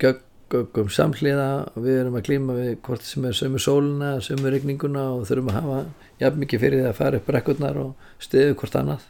göggum 0.53 0.91
samhliða 0.93 1.47
og 1.71 1.85
við 1.85 2.01
erum 2.01 2.17
að 2.19 2.25
klíma 2.27 2.57
við 2.57 2.73
hvort 2.85 3.07
sem 3.07 3.25
er 3.25 3.37
sömu 3.37 3.61
sóluna, 3.63 4.17
sömu 4.21 4.51
regninguna 4.53 5.07
og 5.15 5.25
þurfum 5.29 5.53
að 5.53 5.59
hafa 5.61 5.79
jafn 6.19 6.43
mikið 6.43 6.63
fyrir 6.65 6.83
því 6.83 6.89
að 6.91 6.99
fara 6.99 7.21
upp 7.21 7.29
brekkurnar 7.31 7.79
og 7.81 8.11
stiðu 8.21 8.57
hvort 8.59 8.77
annað. 8.81 9.07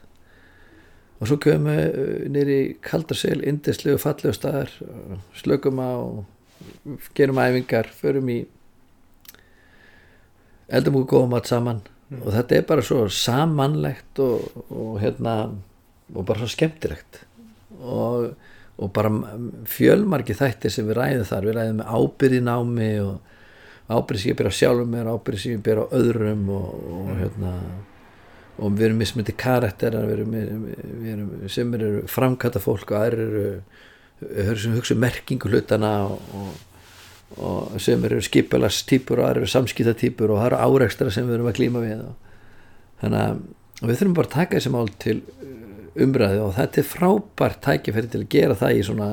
Og 1.20 1.30
svo 1.30 1.40
köfum 1.42 1.68
við 1.72 2.30
nýri 2.36 2.60
kaldarsel, 2.84 3.42
indislegu, 3.48 4.00
fallegu 4.02 4.36
staðar 4.38 4.72
slökum 5.40 5.82
á 5.82 5.92
gerum 7.18 7.42
æfingar, 7.42 7.90
förum 8.00 8.30
í 8.34 8.40
eldum 10.74 11.02
og 11.02 11.10
góðum 11.12 11.36
allt 11.38 11.52
saman. 11.52 11.84
Mm. 12.14 12.22
og 12.28 12.34
þetta 12.36 12.56
er 12.56 12.66
bara 12.68 12.84
svo 12.86 13.04
samanlegt 13.10 14.20
og, 14.22 14.42
og 14.70 14.98
hérna 15.02 15.36
og 16.14 16.26
bara 16.28 16.44
svo 16.44 16.50
skemmtilegt. 16.52 17.24
Og, 17.82 18.34
og 18.78 18.92
bara 18.94 19.12
fjölmarki 19.70 20.36
þættir 20.38 20.74
sem 20.74 20.88
við 20.88 21.00
ræðum 21.00 21.30
þar. 21.30 21.48
Við 21.48 21.58
ræðum 21.58 21.80
með 21.80 21.96
ábyrði 21.98 22.42
námi 22.44 22.92
og 23.04 23.32
ábyrði 23.90 24.22
sem 24.22 24.34
ég 24.34 24.46
á 24.46 24.60
sjálfum 24.60 24.94
mér 24.94 25.10
ábyrði 25.14 25.42
sem 25.42 25.56
ég 25.56 25.66
ber 25.66 25.84
á 25.84 25.86
öðrum 25.96 26.46
og, 26.54 26.70
og 27.00 27.10
hérna 27.20 27.56
og 28.62 28.76
við 28.78 28.88
erum 28.88 29.00
mismyndi 29.02 29.34
karakterar 29.38 30.06
við 30.06 30.20
erum, 30.20 30.34
við 31.02 31.10
erum, 31.16 31.32
sem 31.50 31.74
eru 31.74 32.04
framkata 32.10 32.62
fólk 32.62 32.94
og 32.94 33.00
aðrir 33.00 33.24
eru 33.26 33.48
hugsa 34.50 34.96
um 34.96 35.02
merkingu 35.04 35.50
hlutana 35.52 35.94
og, 36.06 36.54
og 37.38 37.80
sem 37.82 38.04
eru 38.08 38.22
skipalastýpur 38.24 39.22
og 39.22 39.30
aðrir 39.30 39.44
eru 39.44 39.54
samskiptatýpur 39.54 40.34
og 40.34 40.42
það 40.42 40.50
eru 40.52 40.62
áreikstra 40.68 41.14
sem 41.14 41.28
við 41.28 41.40
erum 41.40 41.52
að 41.52 41.58
klíma 41.60 41.84
við 41.84 42.04
þannig 43.02 43.24
að 43.24 43.42
við 43.84 43.98
þurfum 44.00 44.18
bara 44.20 44.30
að 44.30 44.36
taka 44.38 44.58
þessi 44.60 44.74
mál 44.74 44.94
til 45.04 45.18
umræði 46.04 46.40
og 46.42 46.54
þetta 46.58 46.82
er 46.82 46.90
frábært 46.90 47.60
tækifæri 47.66 48.12
til 48.14 48.24
að 48.24 48.32
gera 48.34 48.58
það 48.58 48.78
í 48.78 48.86
svona 48.88 49.10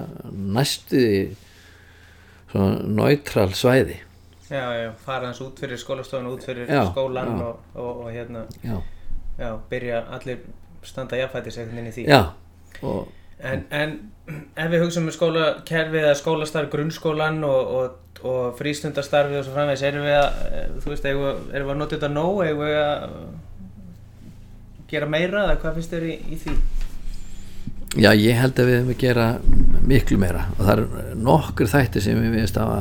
næstu 0.57 1.03
svona 2.53 2.79
náttral 3.01 3.51
svæði 3.57 4.01
Já, 4.51 4.65
já, 4.75 4.89
fara 4.99 5.29
hans 5.29 5.39
út 5.45 5.61
fyrir 5.63 5.79
skólastofun 5.79 6.27
út 6.33 6.43
fyrir 6.43 6.67
já, 6.67 6.81
skólan 6.89 7.29
já. 7.37 7.43
Og, 7.47 7.61
og, 7.79 8.01
og 8.05 8.09
hérna 8.11 8.47
já. 8.65 8.81
já, 9.39 9.51
byrja 9.71 10.01
allir 10.17 10.41
standa 10.83 11.21
jafnfættis 11.21 11.61
eitthvað 11.61 11.83
inn 11.83 11.91
í 11.91 11.95
því 11.95 12.07
Já 12.09 12.21
og, 12.83 13.13
en, 13.43 13.65
en 13.71 13.95
ef 14.57 14.71
við 14.71 14.85
hugsaum 14.85 15.09
um 15.09 15.15
skólakerfið 15.15 16.05
eða 16.05 16.19
skólastarf, 16.19 16.71
grunnskólan 16.73 17.41
og 17.45 18.57
frístundastarfið 18.59 19.41
og 19.41 19.47
svo 19.47 19.55
framvegs 19.57 19.85
erum 19.87 20.05
við 20.05 20.19
að, 20.19 20.43
þú 20.83 20.93
veist, 20.93 21.07
erum 21.09 21.47
við 21.55 21.73
að 21.75 21.81
nota 21.81 21.97
þetta 21.97 22.13
nóg, 22.13 22.43
erum 22.45 22.65
við 22.67 22.77
að 22.83 23.07
gera 24.91 25.09
meira 25.11 25.47
eða 25.47 25.59
hvað 25.63 25.79
finnst 25.79 25.95
þér 25.95 26.07
í, 26.11 26.17
í 26.35 26.39
því? 26.41 26.57
Já, 27.99 28.13
ég 28.15 28.39
held 28.39 28.61
að 28.61 28.69
við 28.69 28.77
hefum 28.79 28.93
að 28.93 29.01
gera 29.01 29.25
miklu 29.91 30.19
meira. 30.23 30.45
Og 30.57 30.63
það 30.63 30.83
er 30.83 31.17
nokkur 31.19 31.71
þætti 31.71 32.03
sem 32.05 32.21
við 32.23 32.37
veist 32.37 32.59
að 32.61 32.75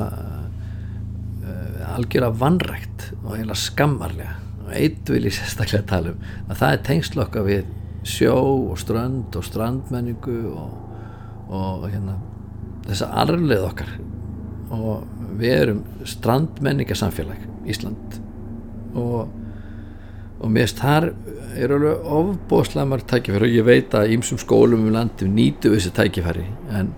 uh, 1.49 1.95
algjör 1.95 2.27
að 2.27 2.37
vannrækt 2.43 3.07
og 3.23 3.31
eiginlega 3.33 3.63
skammarlega. 3.63 4.35
Og 4.67 4.71
eitt 4.77 5.09
vil 5.09 5.23
ég 5.25 5.33
sérstaklega 5.33 5.87
tala 5.89 6.13
um 6.13 6.27
að 6.45 6.61
það 6.61 6.75
er 6.75 6.83
tengslokka 6.89 7.45
við 7.47 7.71
sjó 8.07 8.35
og 8.71 8.77
strand 8.79 9.35
og 9.35 9.45
strandmenningu 9.45 10.37
og, 10.53 10.77
og 11.49 11.89
hérna 11.89 12.19
þessa 12.87 13.09
arleið 13.23 13.65
okkar. 13.67 13.91
Og 14.75 15.03
við 15.39 15.55
erum 15.55 15.83
strandmenningarsamfélag 16.07 17.45
Ísland. 17.69 18.19
Og 18.97 19.27
og 20.39 20.53
finnst 20.55 20.79
þar 20.79 21.09
er 21.59 21.73
alveg 21.75 22.05
ofbóðslega 22.15 22.87
marg 22.87 23.07
tækifæri. 23.09 23.47
Og 23.49 23.57
ég 23.57 23.65
veit 23.67 23.95
að 23.97 24.13
ímsum 24.15 24.39
skólum 24.39 24.85
um 24.87 24.93
landum 24.95 25.33
nýtu 25.35 25.73
þessi 25.73 25.91
tækifæri. 25.95 26.45
En, 26.75 26.93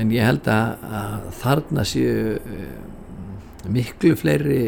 en 0.00 0.14
ég 0.14 0.24
held 0.24 0.48
að, 0.48 0.86
að 1.00 1.26
þarna 1.42 1.84
séu 1.88 2.38
eh, 2.38 2.70
miklu 3.68 4.14
fleiri 4.16 4.62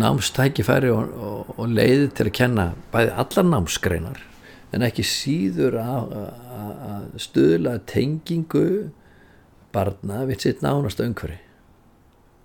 námstækifæri 0.00 0.90
og, 0.92 1.10
og, 1.14 1.54
og 1.58 1.72
leiði 1.72 2.08
til 2.16 2.28
að 2.28 2.36
kenna 2.40 2.68
bæði 2.92 3.14
allar 3.22 3.50
námsgreinar 3.50 4.22
en 4.74 4.84
ekki 4.86 5.04
síður 5.06 5.78
að, 5.78 6.14
stuðla 7.20 7.78
tengingu 7.86 8.90
barna 9.74 10.24
við 10.28 10.46
sitt 10.46 10.64
nánast 10.64 11.02
umhverfi 11.02 11.40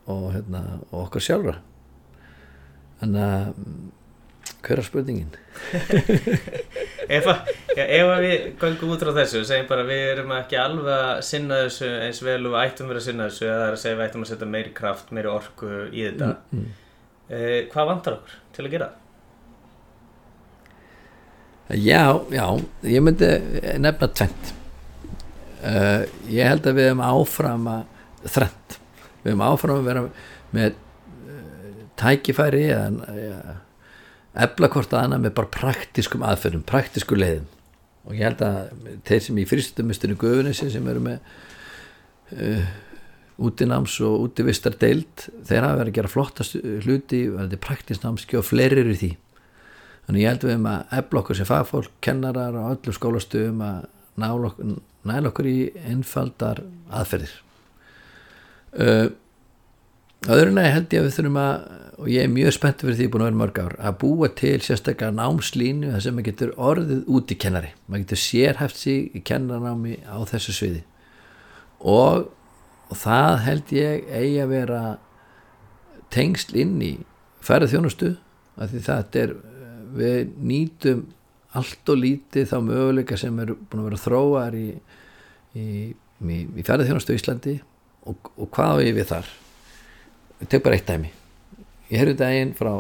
og, 0.09 0.31
hérna, 0.33 0.61
og 0.89 1.05
okkar 1.05 1.23
sjálfra. 1.23 1.55
Þannig 2.99 3.25
að 3.25 3.49
hver 4.65 4.81
er 4.81 4.85
spurningin? 4.87 5.29
Ef, 7.09 7.25
að, 7.25 7.47
já, 7.73 7.83
ef 7.85 8.07
að 8.11 8.19
við 8.21 8.43
gangum 8.61 8.91
út 8.93 9.01
frá 9.01 9.09
þessu 9.15 9.39
og 9.39 9.45
segjum 9.49 9.69
bara 9.69 9.85
við 9.87 10.03
erum 10.11 10.33
ekki 10.35 10.59
alveg 10.61 10.89
að 10.93 11.21
sinna 11.25 11.63
þessu 11.63 11.87
eins 12.05 12.19
vel 12.21 12.35
og 12.43 12.53
við 12.53 12.59
ættum 12.59 12.91
verið 12.91 13.01
að 13.01 13.07
sinna 13.07 13.29
þessu 13.31 13.47
eða 13.47 13.55
það 13.55 13.65
er 13.65 13.77
að 13.77 13.81
segja 13.81 13.97
við 13.97 14.05
ættum 14.05 14.25
að 14.25 14.29
setja 14.29 14.49
meiri 14.53 14.73
kraft, 14.77 15.13
meiri 15.15 15.31
orku 15.31 15.69
í 15.87 16.03
þetta. 16.03 16.27
Mm, 16.51 16.59
mm. 16.59 16.88
Eh, 17.29 17.69
hvað 17.69 17.89
vantar 17.91 18.17
okkur 18.17 18.37
til 18.55 18.65
að 18.65 18.73
gera? 18.73 18.89
Já, 21.69 22.03
já 22.33 22.45
ég 22.89 23.03
myndi 23.05 23.27
nefna 23.77 24.07
tvent 24.09 24.53
uh, 25.61 26.01
ég 26.25 26.49
held 26.49 26.65
að 26.65 26.79
við 26.79 26.87
hefum 26.89 27.03
áfram 27.05 27.67
að 27.69 28.31
þrend 28.33 28.77
við 29.21 29.29
hefum 29.29 29.43
áfram 29.45 29.77
að 29.77 29.89
vera 29.91 30.03
með 30.57 30.79
tækifæri 31.99 32.63
eða 32.73 33.59
efla 34.39 34.69
hvort 34.71 34.93
aðna 34.95 35.19
með 35.21 35.35
bara 35.39 35.51
praktiskum 35.53 36.23
aðferðum, 36.25 36.65
praktisku 36.67 37.17
leiðum. 37.17 37.47
Og 38.07 38.15
ég 38.15 38.25
held 38.29 38.43
að 38.45 38.59
þeir 39.07 39.23
sem 39.25 39.39
í 39.41 39.47
fyrstumistunni 39.49 40.17
Guðunissi 40.19 40.69
sem 40.71 40.85
eru 40.89 41.01
með 41.03 41.17
uh, 42.33 42.69
útináms 43.39 43.95
og 44.05 44.27
útivistar 44.27 44.75
deild 44.79 45.27
þeir 45.47 45.65
hafa 45.65 45.79
verið 45.79 45.91
að 45.91 45.97
gera 45.97 46.11
flottast 46.11 46.57
hluti 46.85 47.23
verið 47.31 47.61
praktisnámski 47.63 48.39
og 48.39 48.47
fleiri 48.47 48.83
eru 48.83 48.95
því. 48.99 49.11
Þannig 50.07 50.23
ég 50.23 50.33
held 50.33 50.45
við 50.47 50.55
um 50.57 50.69
að 50.71 50.95
efla 50.99 51.21
okkur 51.21 51.37
sem 51.37 51.49
fagfólk, 51.49 51.91
kennarar 52.03 52.57
og 52.57 52.71
öllum 52.73 52.97
skólastöðum 52.97 53.63
að 53.65 53.89
næla 54.19 55.31
okkur 55.31 55.49
í 55.49 55.57
einfaldar 55.87 56.63
aðferðir. 56.89 57.35
Uh, 58.69 59.07
öðrunlega 60.29 60.75
held 60.75 60.93
ég 60.93 61.03
að 61.03 61.07
við 61.07 61.15
þurfum 61.19 61.39
að 61.41 61.53
og 61.99 62.07
ég 62.07 62.23
er 62.23 62.31
mjög 62.31 62.53
spennt 62.55 62.83
fyrir 62.83 62.95
því 62.95 63.07
búin 63.11 63.23
að 63.23 63.29
vera 63.29 63.39
mörg 63.41 63.57
ár 63.59 63.73
að 63.83 63.95
búa 63.99 64.29
til 64.39 64.57
sérstaklega 64.63 65.11
námslínu 65.17 65.91
þar 65.91 66.03
sem 66.05 66.15
maður 66.15 66.27
getur 66.29 66.53
orðið 66.69 67.09
út 67.11 67.33
í 67.33 67.37
kennari. 67.43 67.71
Maður 67.87 68.03
getur 68.05 68.21
sérhæft 68.23 68.79
sig 68.79 69.17
í 69.17 69.21
kennarnámi 69.27 69.97
á 70.07 70.17
þessu 70.29 70.55
sviði. 70.55 70.83
Og, 71.79 72.29
og 72.89 72.97
það 72.97 73.35
held 73.45 73.71
ég 73.75 74.09
eigi 74.09 74.41
að 74.43 74.51
vera 74.53 74.81
tengsl 76.13 76.57
inn 76.57 76.77
í 76.81 76.93
færið 77.45 77.75
þjónustu 77.75 78.11
af 78.59 78.71
því 78.71 78.83
þetta 78.87 79.23
er 79.23 79.35
við 79.99 80.33
nýtum 80.49 81.05
allt 81.57 81.89
og 81.89 82.01
lítið 82.03 82.49
þá 82.51 82.57
möguleika 82.65 83.17
sem 83.17 83.37
eru 83.41 83.57
búin 83.69 83.83
að 83.83 83.89
vera 83.89 84.01
þróar 84.03 84.57
í, 84.57 84.67
í, 85.57 85.67
í, 85.93 86.39
í 86.45 86.65
færið 86.65 86.89
þjónustu 86.89 87.15
í 87.15 87.19
Íslandi 87.21 87.55
og, 88.09 88.31
og 88.35 88.49
hvað 88.53 88.83
ég 88.85 88.97
við 88.97 89.09
þar? 89.13 89.31
Við 90.39 90.51
tek 90.53 90.65
bara 90.65 90.77
eitt 90.77 90.89
dæmi. 90.89 91.11
Ég 91.89 92.01
heyrði 92.03 92.17
daginn 92.19 92.55
frá 92.57 92.73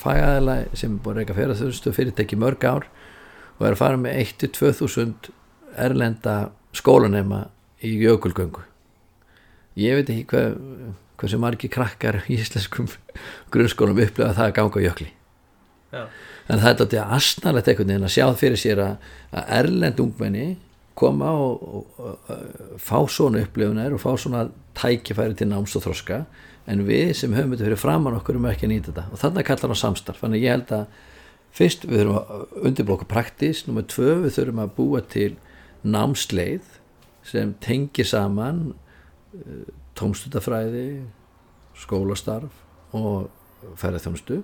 fæðaðila 0.00 0.56
sem 0.76 0.96
er 0.96 1.04
búin 1.04 1.16
að 1.16 1.22
reyka 1.22 1.36
ferðarþjóðustu 1.38 1.94
fyrirtæki 1.96 2.38
mörg 2.40 2.66
ár 2.68 2.88
og 3.58 3.66
er 3.66 3.74
að 3.74 3.80
fara 3.80 4.00
með 4.00 4.20
1-2000 4.26 5.30
erlenda 5.80 6.36
skólanema 6.76 7.46
í 7.84 7.94
jökulgöngu 8.02 8.69
ég 9.78 9.98
veit 9.98 10.10
ekki 10.10 10.26
hvað 10.32 10.58
hversu 11.20 11.40
margi 11.40 11.68
krakkar 11.72 12.22
í 12.26 12.38
íslenskum 12.40 12.88
grunnskólum 13.52 14.00
upplega 14.00 14.34
það 14.36 14.48
að 14.48 14.56
ganga 14.56 14.80
á 14.80 14.86
jökli. 14.88 15.10
Já. 15.90 16.04
en 16.46 16.60
það 16.62 16.68
er 16.70 16.76
þetta 16.78 17.04
aðsnarlegt 17.16 17.68
einhvern 17.68 17.88
veginn 17.90 18.06
að 18.06 18.12
sjá 18.14 18.26
fyrir 18.38 18.60
sér 18.62 18.80
að, 18.84 19.08
að 19.34 19.48
erlend 19.56 20.02
ungmenni 20.04 20.44
koma 21.00 21.32
og, 21.34 21.64
og, 21.66 21.98
og, 21.98 22.30
og 22.30 22.82
fá 22.82 22.98
svona 23.10 23.42
upplifunar 23.42 23.96
og 23.96 24.02
fá 24.02 24.12
svona 24.20 24.44
tækifæri 24.78 25.38
til 25.38 25.48
náms 25.50 25.74
og 25.78 25.84
þroska. 25.86 26.24
En 26.70 26.84
við 26.86 27.14
sem 27.18 27.34
höfum 27.34 27.54
þetta 27.54 27.66
fyrir 27.66 27.80
framann 27.80 28.18
okkur 28.18 28.38
um 28.38 28.46
ekki 28.50 28.68
að 28.68 28.72
nýta 28.74 28.92
þetta. 28.92 29.06
Og 29.10 29.22
þannig 29.22 29.48
kallar 29.48 29.72
það 29.72 29.80
samstarf. 29.80 30.20
Þannig 30.22 30.44
ég 30.44 30.54
held 30.54 30.74
að 30.76 30.98
fyrst 31.56 31.86
við 31.88 32.02
þurfum 32.02 32.18
að 32.20 32.60
undirblokka 32.70 33.08
praktís 33.10 33.64
nummið 33.66 33.88
tvö 33.94 34.12
við 34.26 34.36
þurfum 34.36 34.62
að 34.62 34.74
búa 34.76 35.02
til 35.14 35.30
námsleið 35.82 36.76
sem 37.26 37.54
tengir 37.64 38.06
saman 38.06 38.62
tómstutafræði 39.98 40.84
skólastarf 41.80 42.50
og 42.96 43.28
ferðarþjónustu 43.80 44.40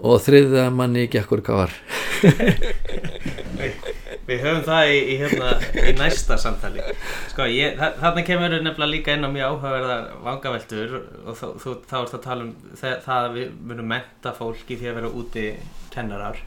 og 0.00 0.16
þriða 0.24 0.68
manni 0.72 1.04
ekki 1.06 1.20
ekkur 1.20 1.42
hvað 1.44 1.64
var 1.64 1.74
Við 4.30 4.42
höfum 4.44 4.60
það 4.62 4.90
í, 4.92 4.98
í, 5.10 5.14
hérna, 5.18 5.48
í 5.90 5.92
næsta 5.98 6.36
samtali. 6.38 6.82
Sko, 7.32 7.46
ég, 7.50 7.72
þa 7.80 7.88
þarna 7.98 8.22
kemur 8.28 8.52
nefnilega 8.54 8.90
líka 8.92 9.16
inn 9.16 9.26
á 9.26 9.30
mjög 9.32 9.56
áhugaverðar 9.56 10.04
vangaveltur 10.22 10.92
og 11.00 11.34
þá, 11.34 11.46
þú, 11.64 11.72
þá 11.90 11.94
ert 11.98 12.14
að 12.14 12.22
tala 12.28 12.46
um 12.46 12.52
það, 12.78 12.94
það 13.08 13.24
að 13.26 13.34
við 13.40 13.48
munum 13.72 13.88
menta 13.90 14.32
fólk 14.36 14.70
í 14.70 14.78
því 14.78 14.90
að 14.92 14.96
vera 15.00 15.10
úti 15.22 15.46
kennarar 15.96 16.38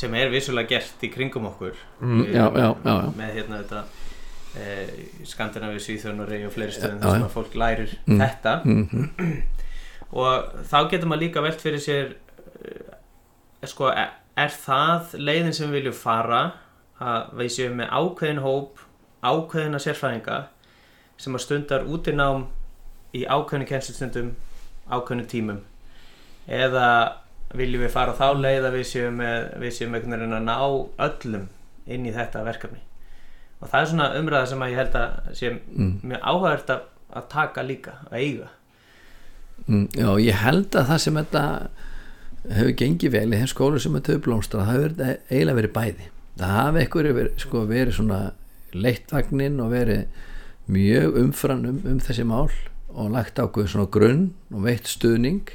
sem 0.00 0.16
er 0.16 0.32
vissulega 0.32 0.70
gert 0.78 1.04
í 1.04 1.12
kringum 1.12 1.50
okkur. 1.50 1.76
Mm, 2.00 2.22
Við- 2.22 2.32
já, 2.38 2.44
já, 2.46 2.68
já, 2.72 2.94
já. 2.94 3.12
með 3.20 3.36
hérna 3.40 3.60
þetta 3.60 3.84
Skandinavíu, 5.28 5.80
Svíþjónuri 5.82 6.42
og 6.46 6.52
fleiri 6.54 6.72
stöðum 6.76 7.00
þar 7.02 7.16
sem 7.16 7.26
að 7.28 7.34
fólk 7.36 7.54
lærir 7.60 7.96
Mm. 8.06 8.20
þetta. 8.22 8.54
Mm 8.64 9.42
og 10.16 10.52
þá 10.70 10.76
getur 10.90 11.08
maður 11.10 11.22
líka 11.24 11.42
velt 11.42 11.60
fyrir 11.60 11.80
sér 11.82 12.12
uh, 12.14 12.92
sko, 13.66 13.88
er, 13.90 14.12
er 14.38 14.52
það 14.54 15.16
leiðin 15.18 15.52
sem 15.56 15.66
við 15.68 15.80
viljum 15.80 15.96
fara 15.98 16.38
að 17.02 17.32
við 17.40 17.50
séum 17.56 17.74
með 17.80 17.90
ákveðin 17.90 18.38
hóp 18.44 18.78
ákveðina 19.26 19.80
sérfræðinga 19.82 20.36
sem 21.18 21.34
að 21.36 21.42
stundar 21.44 21.84
útinám 21.90 22.46
í 23.18 23.24
ákveðinu 23.26 23.66
kennslustundum 23.68 24.30
ákveðinu 24.88 25.26
tímum? 25.34 25.60
Eða 26.46 26.86
viljum 27.58 27.82
við 27.82 27.92
fara 27.98 28.14
þá 28.16 28.30
leið 28.38 28.68
að 28.70 28.76
við 28.78 28.86
séum 28.92 29.18
með, 29.20 29.50
við 29.60 29.74
séum 29.80 29.96
veginn 29.98 30.38
að 30.38 30.46
ná 30.46 30.56
öllum 31.10 31.48
inn 31.86 32.06
í 32.06 32.14
þetta 32.14 32.46
verkefni 32.46 32.80
og 33.60 33.68
það 33.70 33.80
er 33.80 33.88
svona 33.90 34.08
umræða 34.20 34.46
sem 34.50 34.62
að 34.66 34.70
ég 34.72 34.80
held 34.82 34.96
að 35.00 35.32
sé 35.40 35.50
Mm. 35.76 35.92
mjög 36.02 36.20
áhugavert 36.22 36.70
að, 36.74 36.80
að 37.16 37.28
taka 37.32 37.62
líka, 37.62 37.92
að 38.10 38.18
eiga. 38.20 38.48
Mm, 39.66 39.86
já, 39.96 40.10
ég 40.20 40.34
held 40.44 40.70
að 40.76 40.86
það 40.90 40.98
sem 41.04 41.14
þetta 41.14 41.44
hefur 42.46 42.74
gengið 42.78 43.10
vel 43.16 43.32
í 43.32 43.38
þeim 43.40 43.50
skólu 43.50 43.80
sem 43.82 43.92
þetta 43.96 44.12
hefur 44.12 44.24
blómstrað, 44.26 44.66
það 44.66 44.72
hefur 44.76 44.94
verið- 45.00 45.20
eiginlega 45.30 45.58
verið 45.60 45.72
bæði. 45.78 46.08
Það 46.36 46.52
hafi 46.60 46.78
eitthvað 46.84 47.12
verið, 47.16 47.38
sko, 47.40 47.62
verið 47.66 47.92
svona 47.96 48.20
leittvagninn 48.76 49.60
og 49.64 49.70
verið 49.72 50.06
mjög 50.68 51.16
umfram 51.22 51.64
um, 51.66 51.80
um 51.86 51.98
þessi 52.00 52.24
mál 52.26 52.50
og 52.96 53.10
lagt 53.12 53.38
ákveð 53.40 53.68
svona 53.72 53.90
grunn 53.90 54.34
og 54.52 54.62
veitt 54.66 54.84
stuðning. 54.90 55.48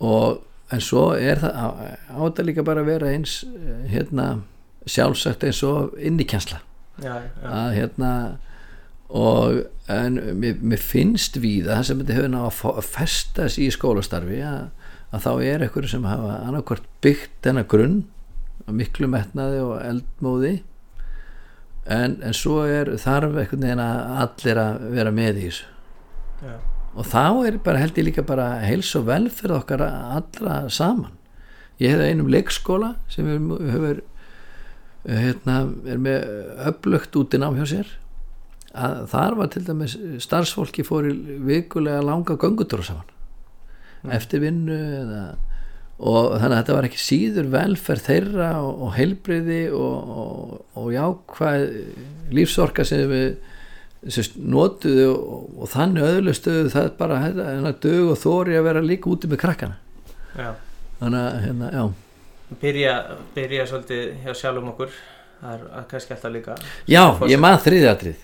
Og 0.00 0.44
en 0.70 0.80
svo 0.84 1.10
er 1.18 1.36
það 1.42 1.52
á, 1.58 1.66
á 2.14 2.18
þetta 2.28 2.44
líka 2.46 2.64
bara 2.64 2.80
að 2.84 2.90
vera 2.92 3.10
eins 3.10 3.40
eh, 3.44 3.88
hérna 3.90 4.40
sjálfsagt 4.86 5.44
eins 5.44 5.62
og 5.66 5.94
innikjensla 5.98 6.60
já, 7.02 7.14
já. 7.22 7.48
að 7.48 7.72
hérna 7.76 8.12
og 9.08 9.62
en 9.88 10.20
mér, 10.36 10.58
mér 10.60 10.80
finnst 10.84 11.38
við 11.40 11.70
það 11.70 11.84
sem 11.88 12.00
þetta 12.02 12.16
hefur 12.18 12.32
ná 12.34 12.40
að 12.44 12.62
að 12.74 12.88
festast 12.92 13.60
í 13.60 13.68
skólastarfi 13.72 14.42
að, 14.44 14.66
að 15.16 15.24
þá 15.24 15.30
er 15.48 15.64
ekkur 15.68 15.88
sem 15.88 16.08
hafa 16.08 16.40
annarkvort 16.44 16.88
byggt 17.04 17.38
þennan 17.46 17.68
grunn 17.70 18.00
að 18.66 18.80
miklu 18.82 19.08
metnaði 19.08 19.62
og 19.64 19.78
eldmóði 19.80 20.54
en, 21.88 22.18
en 22.20 22.36
svo 22.36 22.60
er 22.68 22.92
þarf 23.00 23.32
einhvern 23.32 23.64
veginn 23.64 23.84
að 23.84 24.18
allir 24.24 24.60
að 24.64 24.82
vera 24.92 25.14
með 25.14 25.40
í 25.40 25.46
þessu 25.46 25.68
Já. 26.44 26.58
og 26.92 27.08
þá 27.08 27.24
er 27.48 27.58
bara 27.64 27.80
held 27.82 27.98
ég 27.98 28.08
líka 28.10 28.26
bara 28.26 28.50
heils 28.62 28.92
og 28.98 29.08
velferð 29.08 29.56
okkar 29.62 29.86
allra 29.88 30.60
saman 30.68 31.16
ég 31.80 31.94
hefði 31.94 32.12
einum 32.12 32.30
leikskóla 32.32 32.92
sem 33.08 33.28
hefur 33.72 34.04
hérna, 35.08 35.58
er 35.88 36.00
með 36.04 36.26
öflugt 36.68 37.16
út 37.16 37.34
í 37.34 37.40
nám 37.40 37.56
hjá 37.58 37.66
sér 37.70 37.92
að 38.78 39.06
þar 39.10 39.36
var 39.38 39.48
til 39.54 39.62
dæmis 39.64 39.94
starfsfólki 40.22 40.84
fór 40.86 41.08
í 41.08 41.14
vikulega 41.48 42.02
langa 42.04 42.36
göngutúra 42.36 42.84
saman 42.86 43.14
Mm. 43.98 44.12
eftir 44.14 44.38
vinnu 44.44 44.74
eða, 45.02 45.22
og 45.98 46.36
þannig 46.38 46.52
að 46.52 46.58
þetta 46.60 46.74
var 46.76 46.86
ekki 46.86 47.00
síður 47.02 47.48
velferð 47.50 48.04
þeirra 48.06 48.50
og, 48.62 48.82
og 48.86 48.92
heilbriði 48.94 49.62
og, 49.74 50.12
og, 50.22 50.52
og 50.78 50.92
jákvæð 50.94 51.64
lífsorka 52.38 52.86
sem 52.86 53.02
við 53.10 53.32
sem 54.14 54.28
notuðu 54.38 55.08
og, 55.10 55.64
þannig 55.72 56.06
öðlustuðu 56.06 56.70
það 56.70 56.92
bara 57.00 57.18
hérna 57.24 57.72
dög 57.82 58.12
og 58.12 58.20
þóri 58.22 58.54
að 58.54 58.68
vera 58.68 58.84
líka 58.86 59.10
úti 59.10 59.32
með 59.32 59.42
krakkana 59.42 59.80
Já. 60.38 60.52
þannig 61.00 61.24
að 61.24 61.40
hérna, 61.48 61.72
já 61.74 61.84
Byrja, 62.48 62.94
byrja 63.34 63.66
svolítið 63.68 64.04
hjá 64.24 64.34
sjálfum 64.34 64.70
okkur. 64.72 64.92
Það 65.38 65.52
er 65.54 65.88
kannski 65.90 66.14
alltaf 66.14 66.32
líka 66.34 66.54
Já, 66.88 67.02
Forseti. 67.12 67.32
ég 67.32 67.42
maður 67.42 67.60
þriðjatrið 67.66 68.22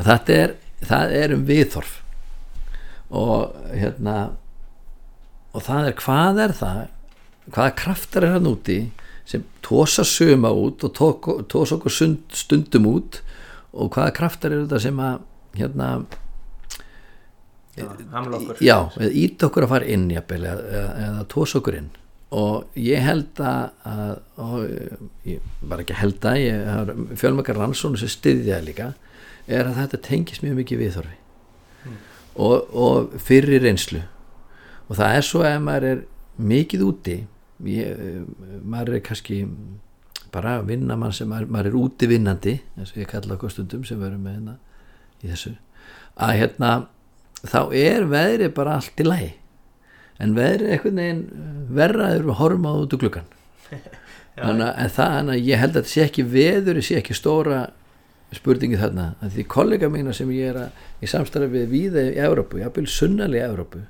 þetta 0.00 0.38
er, 0.44 0.54
það 0.88 1.12
er 1.18 1.34
um 1.36 1.44
viðþorf. 1.46 1.92
Og 3.20 3.58
hérna 3.74 4.16
og 5.50 5.66
það 5.66 5.90
er 5.90 5.96
hvað 5.98 6.40
er 6.44 6.56
það 6.60 6.80
hvaða 7.50 7.76
kraftar 7.78 8.26
er 8.26 8.34
hann 8.36 8.50
úti 8.50 8.78
sem 9.28 9.44
tósa 9.62 10.04
söma 10.06 10.50
út 10.54 10.82
og 10.86 10.94
tósa 11.50 11.76
okkur 11.76 11.94
stund, 11.94 12.24
stundum 12.34 12.88
út? 12.90 13.20
Og 13.70 13.90
hvaða 13.94 14.14
kraftar 14.14 14.54
eru 14.54 14.66
þetta 14.66 14.82
sem 14.82 15.04
að 15.04 15.22
hérna 15.58 15.92
já 17.78 17.86
já, 18.60 18.76
ít 19.08 19.42
okkur 19.46 19.64
að 19.64 19.72
fara 19.72 19.86
inn 19.88 20.10
jafnvel, 20.10 20.42
eða, 20.50 20.86
eða 21.06 21.24
tósa 21.30 21.60
okkur 21.60 21.78
inn 21.78 21.90
og 22.30 22.78
ég 22.78 23.02
held 23.02 23.40
að, 23.42 23.72
að 23.90 24.12
og 24.38 25.26
ég 25.26 25.48
var 25.66 25.82
ekki 25.82 25.96
að 25.96 26.02
held 26.04 26.28
að 26.30 26.42
ég 26.44 26.92
fjölmökkar 27.18 27.58
rannsónu 27.58 27.98
sem 27.98 28.12
styðja 28.12 28.60
það 28.60 28.68
líka 28.68 28.92
er 29.50 29.66
að 29.66 29.80
þetta 29.80 30.02
tengist 30.06 30.44
mjög 30.44 30.60
mikið 30.60 30.82
viðþorfi 30.84 31.16
og, 32.40 32.70
og 32.70 33.18
fyrir 33.18 33.64
reynslu. 33.64 34.04
Og 34.86 34.98
það 34.98 35.16
er 35.16 35.26
svo 35.26 35.42
ef 35.46 35.58
maður 35.64 35.88
er 35.88 36.02
mikið 36.40 36.84
úti 36.86 37.16
ég, 37.68 38.22
maður 38.62 38.96
er 38.96 39.04
kannski 39.04 39.42
bara 40.30 40.60
vinna 40.62 40.96
mann 40.98 41.14
sem 41.14 41.28
maður, 41.28 41.50
maður 41.50 41.70
er 41.70 41.78
úti 41.80 42.08
vinnandi 42.10 42.56
eins 42.78 42.94
og 42.94 43.02
ég 43.02 43.10
kalla 43.10 43.34
okkur 43.34 43.52
stundum 43.52 43.84
sem 43.86 44.00
verum 44.00 44.22
með 44.24 44.38
hérna 44.38 44.56
í 45.20 45.30
þessu 45.32 45.56
að 46.20 46.34
hérna 46.38 46.70
þá 47.40 47.60
er 47.76 48.06
veðrið 48.10 48.54
bara 48.56 48.78
allt 48.78 49.02
í 49.02 49.06
lagi 49.06 49.30
en 50.20 50.36
veðrið 50.36 50.66
er 50.68 50.76
einhvern 50.76 51.00
veginn 51.02 51.22
verraður 51.80 52.30
og 52.30 52.40
horfum 52.40 52.68
á 52.68 52.72
út 52.76 52.96
úr 52.96 53.06
þannig 54.40 54.66
að, 54.66 54.74
en 54.82 54.92
það, 54.94 55.14
en 55.18 55.30
ég 55.36 55.60
held 55.60 55.74
að 55.74 55.80
þetta 55.80 55.92
sé 55.92 56.04
ekki 56.06 56.26
veður 56.26 56.80
sé 56.86 56.98
ekki 57.00 57.16
stóra 57.16 57.60
spurningi 58.34 58.78
þarna. 58.78 59.14
Að 59.20 59.34
því 59.36 59.46
kollega 59.50 59.90
mína 59.90 60.14
sem 60.16 60.30
ég 60.34 60.52
er 60.52 60.60
að, 60.64 60.84
í 61.02 61.08
samstarfi 61.10 61.64
við 61.70 61.98
í 62.04 62.06
Evrópu, 62.22 62.60
ég 62.62 62.72
vil 62.76 62.86
sunnali 62.90 63.40
í 63.40 63.44
Evrópu 63.44 63.82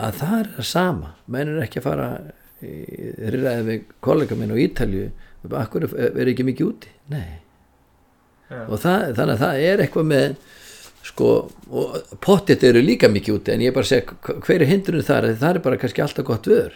að 0.00 0.20
það 0.20 0.36
er 0.38 0.50
það 0.56 0.68
sama. 0.70 1.14
Menn 1.30 1.50
er 1.54 1.64
ekki 1.64 1.80
að 1.80 1.86
fara 1.88 2.08
rýraði 2.60 3.66
við 3.66 3.92
kollega 4.04 4.36
mín 4.38 4.52
á 4.52 4.56
Ítalju 4.60 5.10
akkur 5.56 5.86
er 5.88 6.28
ekki 6.28 6.44
mikið 6.44 6.66
úti? 6.66 6.90
Nei. 7.12 7.40
Já. 8.50 8.64
og 8.66 8.80
það, 8.82 9.04
þannig 9.14 9.36
að 9.36 9.42
það 9.44 9.60
er 9.62 9.80
eitthvað 9.84 10.06
með 10.10 10.32
sko, 11.06 11.32
og 11.70 12.16
pottet 12.20 12.64
eru 12.68 12.82
líka 12.84 13.08
mikið 13.08 13.38
úti 13.38 13.54
en 13.54 13.62
ég 13.64 13.72
er 13.72 13.76
bara 13.76 13.88
að 13.88 13.92
segja 13.94 14.40
hver 14.46 14.60
er 14.60 14.70
hindrunum 14.70 15.06
þar? 15.06 15.28
Það 15.40 15.54
er 15.54 15.62
bara 15.64 15.80
kannski 15.80 16.04
alltaf 16.04 16.26
gott 16.28 16.48
vöður 16.50 16.74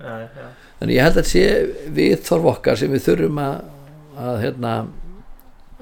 já, 0.00 0.12
já, 0.24 0.46
þannig 0.78 0.96
ég 0.96 1.08
held 1.08 1.18
að 1.20 1.32
sé 1.32 1.44
við 1.98 2.14
þorf 2.28 2.52
okkar 2.54 2.80
sem 2.80 2.94
við 2.94 3.04
þurfum 3.10 3.42
að, 3.42 3.58
að 4.26 4.40
hérna 4.44 4.76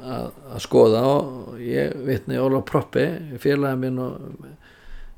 að, 0.05 0.31
að 0.53 0.63
skoða. 0.65 1.03
Og 1.09 1.65
ég 1.65 1.97
vitni 2.07 2.41
Ólaf 2.41 2.67
Proppi 2.69 3.07
félagið 3.43 3.83
minn 3.83 4.01
og 4.03 4.49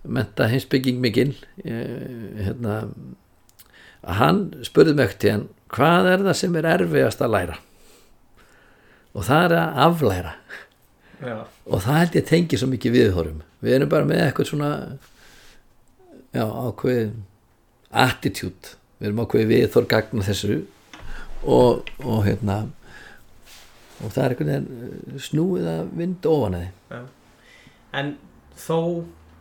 menta 0.07 0.47
hinsbygging 0.51 1.01
mikil 1.03 1.33
ég, 1.65 2.43
hérna 2.47 2.83
að 4.07 4.19
hann 4.21 4.43
spurði 4.67 4.95
mig 4.95 5.09
ekkert 5.09 5.31
hann 5.33 5.47
hvað 5.75 6.11
er 6.13 6.27
það 6.29 6.39
sem 6.39 6.59
er 6.61 6.69
erfiðast 6.77 7.25
að 7.25 7.33
læra? 7.35 7.57
Og 9.17 9.25
það 9.27 9.47
er 9.49 9.57
að 9.59 9.81
aflæra 9.87 10.35
já, 11.21 11.37
og 11.67 11.85
það 11.85 12.01
held 12.01 12.19
ég 12.19 12.29
tengi 12.31 12.61
svo 12.61 12.69
mikið 12.71 12.97
viðhórum 12.97 13.43
við 13.65 13.79
erum 13.79 13.93
bara 13.93 14.09
með 14.09 14.23
eitthvað 14.27 14.51
svona 14.51 14.71
já, 16.35 16.45
ákveð 16.45 17.13
attitude, 18.07 18.77
við 18.99 19.11
erum 19.11 19.23
ákveð 19.25 19.53
viðhór 19.53 19.89
gagna 19.91 20.27
þessu 20.27 20.59
og, 21.47 21.87
og 22.05 22.25
hérna 22.27 22.65
og 24.05 24.13
það 24.13 24.23
er 24.23 24.35
einhvern 24.35 24.51
veginn 24.53 24.89
eh, 24.89 25.21
snúið 25.27 25.69
að 25.73 25.93
vinda 25.97 26.33
ofan 26.33 26.59
að 26.59 26.67
já. 26.67 26.99
En 27.97 28.11
þó, 28.61 28.79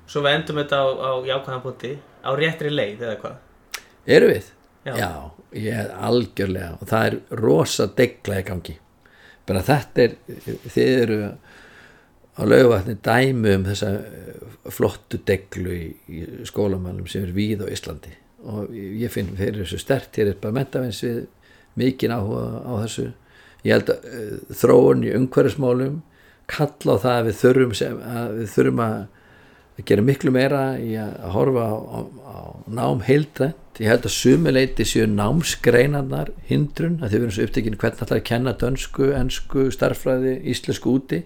svo 0.07 0.21
við 0.23 0.37
endum 0.37 0.61
þetta 0.61 0.79
á, 0.79 0.87
á 0.95 1.11
jákvæðan 1.27 1.63
punkti, 1.65 1.91
á 2.23 2.31
réttri 2.39 2.71
leið 2.71 3.03
eða 3.03 3.17
hvað? 3.23 3.41
þið 4.05 4.15
eru 4.19 4.31
við? 4.31 4.51
Já. 4.85 5.09
ég 5.57 5.79
er 5.81 5.93
algjörlega 5.97 6.75
og 6.77 6.89
það 6.91 7.07
er 7.07 7.15
rosa 7.41 7.87
degla 7.97 8.37
í 8.37 8.45
gangi 8.45 8.75
bara 9.49 9.63
þetta 9.65 10.03
er, 10.03 10.13
þið 10.69 10.91
eru 11.01 11.19
á 12.35 12.41
laugavatni 12.43 12.97
dæmi 13.03 13.55
um 13.55 13.65
þessa 13.69 13.91
eh, 13.95 14.45
flottu 14.73 15.21
deglu 15.27 15.71
í, 15.75 15.87
í 16.11 16.23
skólamælum 16.47 17.07
sem 17.09 17.23
er 17.23 17.35
víð 17.35 17.63
á 17.63 17.67
Íslandi. 17.71 18.11
Og 18.45 18.73
ég 18.75 19.13
finn 19.13 19.33
fyrir 19.37 19.63
þessu 19.63 19.79
stert 19.81 20.17
hér 20.19 20.33
er 20.33 20.41
bara 20.41 20.57
mentavins 20.59 21.01
við 21.05 21.23
mikinn 21.79 22.13
áhuga 22.13 22.61
á 22.61 22.73
þessu. 22.83 23.09
Ég 23.65 23.73
held 23.73 23.91
að 23.93 24.07
uh, 24.11 24.55
þróun 24.61 25.05
í 25.07 25.13
umhverfismálum 25.17 26.01
kalla 26.51 26.97
á 26.99 27.01
það 27.01 27.15
að 27.19 27.27
við 27.27 27.37
þurfum 27.41 27.77
sem, 27.79 28.01
að 28.05 28.33
við 28.39 28.49
þurfum 28.53 28.81
að 28.85 29.85
gera 29.89 30.05
miklu 30.05 30.31
meira 30.31 30.63
í 30.79 30.91
að 31.01 31.15
horfa 31.33 31.63
á, 31.65 31.75
á, 31.75 31.99
á 32.05 32.37
nám 32.77 33.01
heildrænt. 33.07 33.61
Ég 33.81 33.91
held 33.91 34.05
að 34.07 34.15
sumuleiti 34.15 34.85
séu 34.87 35.07
námsgreinarnar 35.11 36.29
hindrun, 36.47 36.99
að 37.01 37.09
þau 37.09 37.17
verðum 37.17 37.33
svo 37.35 37.47
upptekinu 37.49 37.79
hvernig 37.81 38.05
ætlar 38.05 38.21
að 38.21 38.27
kenna 38.29 38.53
dönsku, 38.61 39.09
ensku, 39.17 39.65
starffræði 39.75 40.37
íslensku 40.53 40.93
úti 40.95 41.23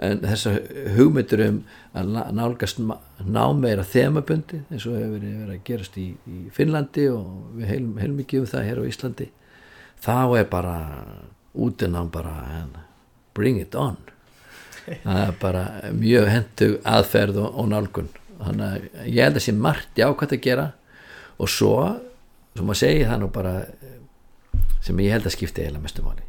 þessar 0.00 0.60
hugmyndur 0.96 1.42
um 1.46 1.58
að 1.94 2.12
ná- 2.14 2.30
nálgast 2.32 2.78
nám 2.80 3.60
meira 3.60 3.84
þemabundi 3.84 4.62
eins 4.70 4.86
og 4.88 4.96
hefur 4.96 5.18
verið, 5.18 5.42
að 5.50 5.58
gerast 5.68 5.98
í, 6.00 6.06
í 6.24 6.38
Finnlandi 6.56 7.08
og 7.12 7.26
við 7.58 7.66
heilum, 7.74 7.98
heilum 8.00 8.16
mikið 8.22 8.40
um 8.44 8.48
það 8.52 8.68
hér 8.70 8.80
á 8.80 8.90
Íslandi 8.90 9.26
þá 10.00 10.14
er 10.40 10.48
bara 10.48 10.76
útinám 11.52 12.08
bara 12.14 12.34
bring 13.34 13.60
it 13.60 13.74
on. 13.74 13.96
Það 15.04 15.20
er 15.26 15.34
bara 15.40 15.64
mjög 15.92 16.28
hendug 16.30 16.78
aðferð 16.88 17.36
og, 17.42 17.58
og 17.60 17.68
nálgun. 17.70 18.08
Þannig 18.40 18.64
að 18.66 19.10
ég 19.12 19.22
held 19.26 19.36
að 19.38 19.44
sé 19.44 19.52
margt 19.54 20.00
jákvæmt 20.00 20.34
að 20.34 20.42
gera 20.46 20.66
og 21.40 21.50
svo, 21.52 21.74
sem 22.56 22.64
maður 22.66 22.80
segi 22.80 23.04
það 23.06 23.20
nú 23.22 23.28
bara 23.34 23.54
sem 24.80 25.02
ég 25.04 25.12
held 25.14 25.28
að 25.28 25.36
skipti 25.36 25.62
eiginlega 25.66 25.84
mestu 25.84 26.04
máli. 26.06 26.24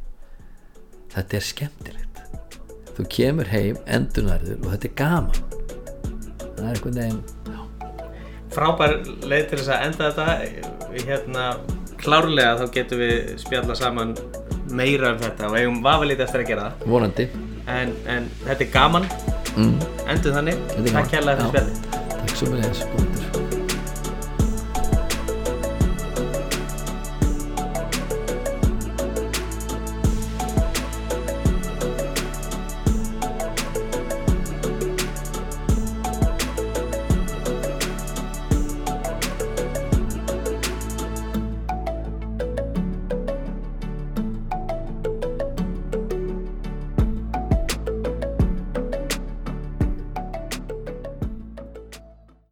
Þetta 1.15 1.39
er 1.39 1.47
skemmtilegt 1.47 2.21
þú 3.01 3.09
kemur 3.15 3.49
heim 3.49 3.77
endurnærður 3.89 4.57
og 4.61 4.73
þetta 4.75 4.89
er 4.89 4.97
gaman. 4.99 5.43
Það 6.57 6.63
er 6.63 6.73
einhvern 6.75 6.99
veginn 7.01 7.21
Frábær 8.51 8.97
leið 9.31 9.45
til 9.47 9.59
þess 9.61 9.71
að 9.71 9.85
enda 9.85 10.09
þetta, 10.11 11.05
hérna, 11.05 11.45
klárlega 12.01 12.57
þá 12.59 12.65
getum 12.75 12.99
við 12.99 13.29
spjalla 13.39 13.77
saman 13.79 14.11
meira 14.75 15.13
um 15.13 15.21
þetta 15.21 15.47
og 15.47 15.55
eigum 15.59 15.79
vafalítið 15.85 16.25
eftir 16.27 16.43
að 16.43 16.51
gera 16.51 16.67
það. 16.67 16.89
vonandi. 16.91 17.29
En, 17.71 17.95
en 18.11 18.27
þetta 18.43 18.67
er 18.67 18.73
gaman, 18.75 19.07
mm, 19.55 19.73
endur 20.11 20.35
þannig, 20.35 20.61
takk 20.91 21.15
kærlega 21.15 21.47
fyrir 21.47 21.55
spjallið. 21.55 22.13
takk 22.19 22.37
svo 22.41 22.53
þess 22.57 23.10